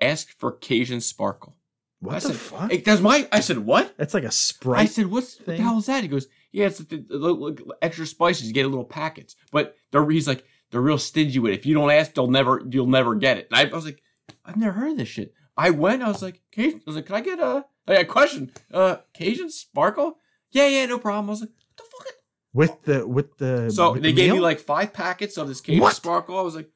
[0.00, 1.56] ask for Cajun sparkle.
[2.00, 2.70] What I the said, fuck?
[2.70, 3.94] "Hey, That's my I said, what?
[3.98, 4.80] That's like a Sprite.
[4.80, 6.02] I said, what's what the hell is that?
[6.02, 8.46] He goes, yeah, it's the, the, little- extra spices.
[8.48, 11.58] You get a little packets, but they're he's like they're real stingy with it.
[11.58, 13.48] If you don't ask, they'll never you'll never get it.
[13.50, 14.02] And I, I was like,
[14.46, 15.34] I've never heard of this shit.
[15.56, 16.02] I went.
[16.02, 16.78] I was like, Cajun.
[16.80, 18.50] I was like, can I get a, a question?
[18.72, 20.16] Uh, Cajun sparkle?
[20.52, 21.26] Yeah, yeah, no problem.
[21.28, 22.14] I was like, what the fuck?
[22.52, 25.60] with the with the So with they the gave me like five packets of this
[25.60, 25.94] Cajun What?
[25.96, 26.38] sparkle.
[26.38, 26.70] I was like,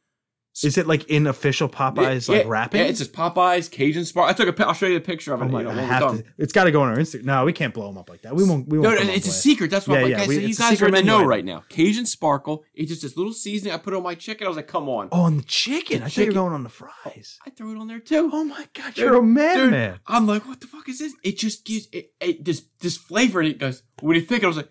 [0.62, 2.80] Is it like in official Popeyes yeah, like wrapping?
[2.80, 4.30] Yeah, it says Popeyes Cajun sparkle.
[4.30, 4.66] I took a.
[4.66, 5.46] I'll show you a picture of it.
[5.46, 5.72] Oh my you know!
[5.72, 6.24] I have to.
[6.38, 7.24] It's got to go on our Instagram.
[7.24, 8.36] No, we can't blow them up like that.
[8.36, 8.68] We won't.
[8.68, 9.04] We won't.
[9.04, 9.72] no, it's a secret.
[9.72, 10.28] That's what Yeah, I'm yeah, like.
[10.28, 11.64] we- you guys are in the know right now.
[11.68, 12.64] Cajun sparkle.
[12.72, 14.46] It's just this little seasoning I put on my chicken.
[14.46, 15.08] I was like, come on.
[15.10, 16.00] Oh, and the chicken.
[16.00, 17.38] The I thought you were going on the fries.
[17.40, 18.30] Oh, I threw it on there too.
[18.32, 18.94] Oh my god!
[18.94, 20.00] Dude, You're a man, dude, man.
[20.06, 21.14] I'm like, what the fuck is this?
[21.24, 23.40] It just gives it, it this this flavor.
[23.40, 24.44] And it goes, what do you think?
[24.44, 24.68] I was like,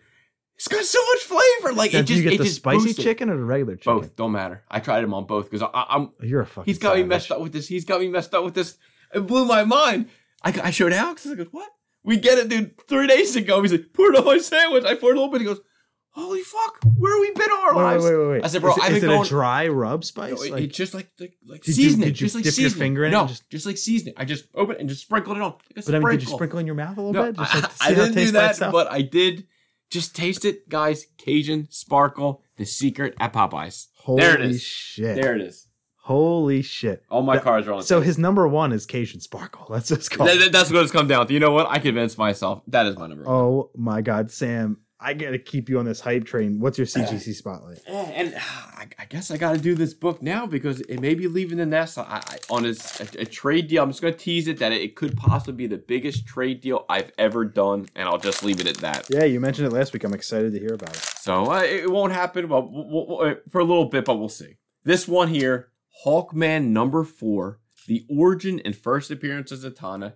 [0.55, 1.73] it's got so much flavor.
[1.75, 2.97] Like Now, it just you get it the spicy it.
[2.97, 3.99] chicken or the regular chicken?
[3.99, 4.63] Both don't matter.
[4.69, 6.65] I tried them on both because I'm You're a fucking.
[6.71, 7.67] he's got me messed up with this.
[7.67, 8.77] He's got me messed up with this.
[9.13, 10.09] It blew my mind.
[10.43, 11.25] I, I showed Alex.
[11.27, 11.69] I goes, what?
[12.03, 12.75] We get it, dude.
[12.87, 14.83] Three days ago, he's like, pour it on my sandwich.
[14.83, 15.39] I poured a little bit.
[15.41, 15.61] He goes,
[16.09, 18.03] holy fuck, where have we been all our Wait, lives?
[18.05, 18.43] wait, wait, wait.
[18.43, 20.35] I said, bro, is, it- I've is been it going- a dry rub spice?
[20.35, 22.07] No, it- Like, it's just like like, like Did you- seasoning.
[22.09, 24.13] did you just like dip your finger in it no, and just, just- like seasoning.
[24.17, 25.53] I just opened it and just sprinkled it on.
[25.75, 26.37] Like but I mean, did you sprinkle.
[26.37, 27.37] sprinkle in your mouth a little No, bit?
[27.37, 29.47] Just like I, I didn't do that, but I did
[29.93, 31.05] just taste it, guys.
[31.17, 33.87] Cajun Sparkle, the secret at Popeyes.
[33.99, 34.61] Holy there it is.
[34.61, 35.15] shit!
[35.15, 35.67] There it is.
[35.97, 37.03] Holy shit!
[37.09, 37.83] All my That- cards are on.
[37.83, 38.05] So table.
[38.07, 39.67] his number one is Cajun Sparkle.
[39.71, 40.29] That's just called.
[40.29, 41.33] That- that- that's what it's come down to.
[41.33, 41.67] You know what?
[41.69, 43.33] I convinced myself that is my number one.
[43.33, 44.79] oh my god, Sam!
[45.05, 46.59] I gotta keep you on this hype train.
[46.59, 47.79] What's your CGC spotlight?
[47.85, 51.13] Eh, And I, I guess I got to do this book now because it may
[51.13, 53.83] be leaving the nest I, I, on his, a, a trade deal.
[53.83, 56.61] I'm just going to tease it that it, it could possibly be the biggest trade
[56.61, 59.07] deal I've ever done, and I'll just leave it at that.
[59.09, 60.03] Yeah, you mentioned it last week.
[60.05, 61.01] I'm excited to hear about it.
[61.19, 64.29] So uh, it won't happen well, we'll- we'll- uh, for a little bit, but we'll
[64.29, 64.55] see.
[64.85, 65.69] This one here,
[66.05, 70.13] Hawkman number four, the origin and first appearance of Zatanna.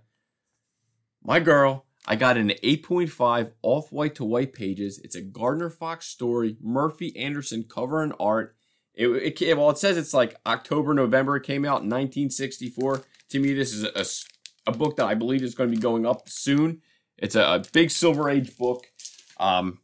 [1.23, 4.99] My girl, I got an 8.5 off white to white pages.
[5.03, 8.55] It's a Gardner Fox story, Murphy Anderson cover and art.
[8.93, 11.35] It, it well, it says it's like October, November.
[11.35, 13.03] It came out in 1964.
[13.29, 14.25] To me, this is
[14.65, 16.81] a book that I believe is going to be going up soon.
[17.17, 18.89] It's a, a big Silver Age book.
[19.37, 19.79] Um,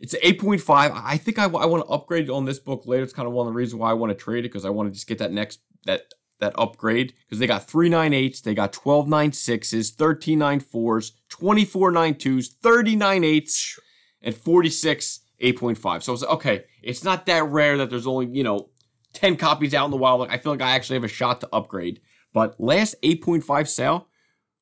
[0.00, 0.68] it's 8.5.
[1.04, 3.04] I think I, want to upgrade on this book later.
[3.04, 4.70] It's kind of one of the reasons why I want to trade it because I
[4.70, 8.72] want to just get that next that that upgrade because they got 398s, they got
[8.72, 13.78] 1296s, 1394s, 2492s, 39.8s,
[14.22, 16.02] and 46 8.5.
[16.02, 16.64] So it's okay.
[16.82, 18.68] It's not that rare that there's only, you know,
[19.14, 20.20] 10 copies out in the wild.
[20.20, 22.00] Like I feel like I actually have a shot to upgrade.
[22.32, 24.08] But last 8.5 sale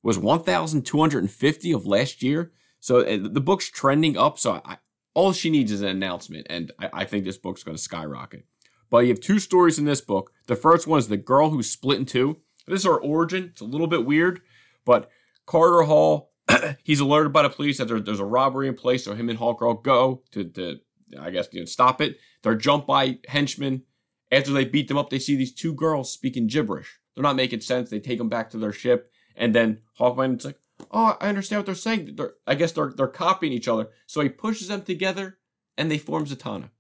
[0.02, 2.52] was 1,250 of last year.
[2.80, 4.38] So uh, the book's trending up.
[4.38, 4.78] So I,
[5.14, 8.46] all she needs is an announcement, and I, I think this book's going to skyrocket.
[8.90, 10.32] But you have two stories in this book.
[10.46, 12.38] The first one is the girl who's split in two.
[12.66, 13.50] This is her origin.
[13.52, 14.40] It's a little bit weird,
[14.84, 15.10] but
[15.46, 16.32] Carter Hall,
[16.84, 19.04] he's alerted by the police that there, there's a robbery in place.
[19.04, 20.80] So him and Hawk Girl go to, to
[21.18, 22.18] I guess, you know, stop it.
[22.42, 23.84] They're jumped by henchmen.
[24.30, 26.98] After they beat them up, they see these two girls speaking gibberish.
[27.14, 27.88] They're not making sense.
[27.88, 30.58] They take them back to their ship, and then Hawkman's like,
[30.90, 32.14] "Oh, I understand what they're saying.
[32.16, 35.38] They're, I guess they're they're copying each other." So he pushes them together,
[35.76, 36.70] and they form Zatanna.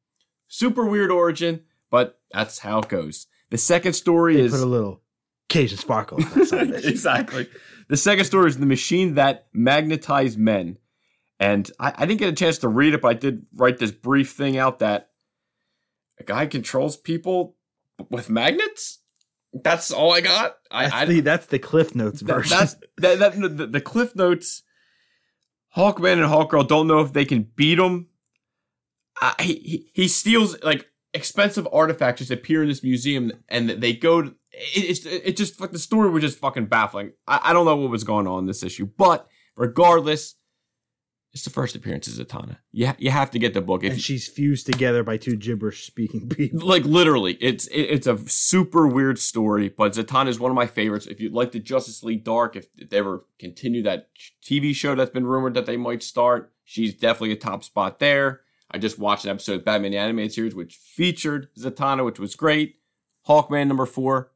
[0.46, 3.26] Super weird origin, but that's how it goes.
[3.50, 5.02] The second story They is put a little
[5.48, 6.22] Cajun Sparkle.
[6.22, 6.84] on that side of it.
[6.84, 7.48] exactly.
[7.88, 10.76] The second story is the machine that magnetized men.
[11.40, 13.92] And I, I didn't get a chance to read it, but I did write this
[13.92, 15.10] brief thing out that
[16.18, 17.56] a guy controls people
[18.10, 18.98] with magnets.
[19.54, 20.56] That's all I got.
[20.70, 22.58] That's, I, I the, that's the Cliff Notes version.
[22.58, 24.62] that's that, that the, the Cliff Notes.
[25.76, 28.08] Hawkman and Hawkgirl don't know if they can beat him.
[29.20, 33.92] Uh, he, he he steals like expensive artifacts just appear in this museum, and they
[33.92, 34.22] go.
[34.22, 37.12] To, it, it's it just like the story was just fucking baffling.
[37.26, 40.36] I, I don't know what was going on in this issue, but regardless,
[41.34, 42.56] it's the first appearance of Zatanna.
[42.72, 43.84] Yeah, you, have to get the book.
[43.84, 46.66] If and she's fused together by two gibberish speaking people.
[46.66, 50.66] like literally it's it, it's a super weird story but zatanna is one of my
[50.66, 54.08] favorites if you like the justice league dark if they ever continue that
[54.42, 58.40] tv show that's been rumored that they might start she's definitely a top spot there
[58.70, 62.34] i just watched an episode of batman the animated series which featured zatanna which was
[62.34, 62.76] great
[63.28, 64.32] hawkman number four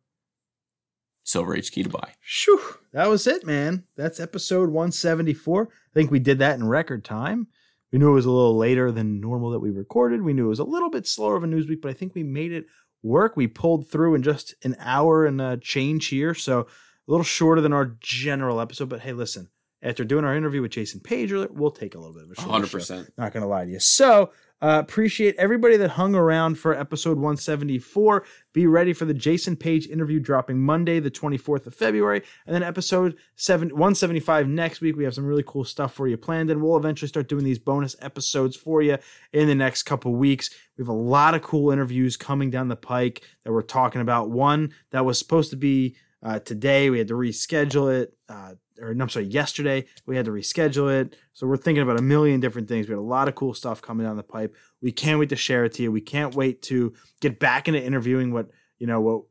[1.25, 2.61] silver age key to buy Shoo!
[2.93, 3.85] that was it, man.
[3.97, 5.69] That's episode 174.
[5.71, 7.47] I think we did that in record time.
[7.91, 10.23] We knew it was a little later than normal that we recorded.
[10.23, 12.15] We knew it was a little bit slower of a news week, but I think
[12.15, 12.67] we made it
[13.03, 13.37] work.
[13.37, 16.35] We pulled through in just an hour and a change here.
[16.35, 16.67] So a
[17.07, 18.89] little shorter than our general episode.
[18.89, 19.49] But hey, listen,
[19.83, 22.47] after doing our interview with Jason Paige, we'll take a little bit of a show.
[22.47, 23.81] 100% Not going to lie to you.
[23.81, 24.31] So,
[24.63, 28.25] uh, appreciate everybody that hung around for episode 174.
[28.53, 32.23] Be ready for the Jason Paige interview dropping Monday, the 24th of February.
[32.47, 34.95] And then episode 7, 175 next week.
[34.95, 36.49] We have some really cool stuff for you planned.
[36.49, 38.99] And we'll eventually start doing these bonus episodes for you
[39.33, 40.51] in the next couple weeks.
[40.79, 44.31] We have a lot of cool interviews coming down the pike that we're talking about.
[44.31, 48.17] One that was supposed to be uh, today, we had to reschedule it.
[48.29, 51.17] Uh, or no, I'm sorry, yesterday we had to reschedule it.
[51.33, 52.89] So we're thinking about a million different things.
[52.89, 54.55] We had a lot of cool stuff coming down the pipe.
[54.81, 55.93] We can't wait to share it to you.
[55.93, 59.23] We can't wait to get back into interviewing what, you know, what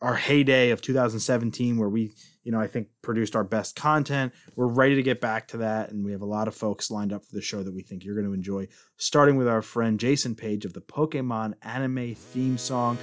[0.00, 2.12] our heyday of 2017 where we,
[2.46, 4.32] you know, I think produced our best content.
[4.54, 7.12] We're ready to get back to that and we have a lot of folks lined
[7.12, 9.98] up for the show that we think you're going to enjoy, starting with our friend
[9.98, 12.98] Jason Paige of the Pokemon anime theme song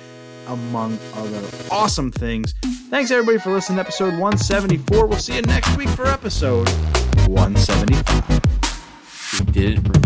[0.47, 2.55] among other awesome things.
[2.89, 5.07] Thanks everybody for listening to episode 174.
[5.07, 6.69] We'll see you next week for episode
[7.27, 9.45] 175.
[9.45, 10.02] we did it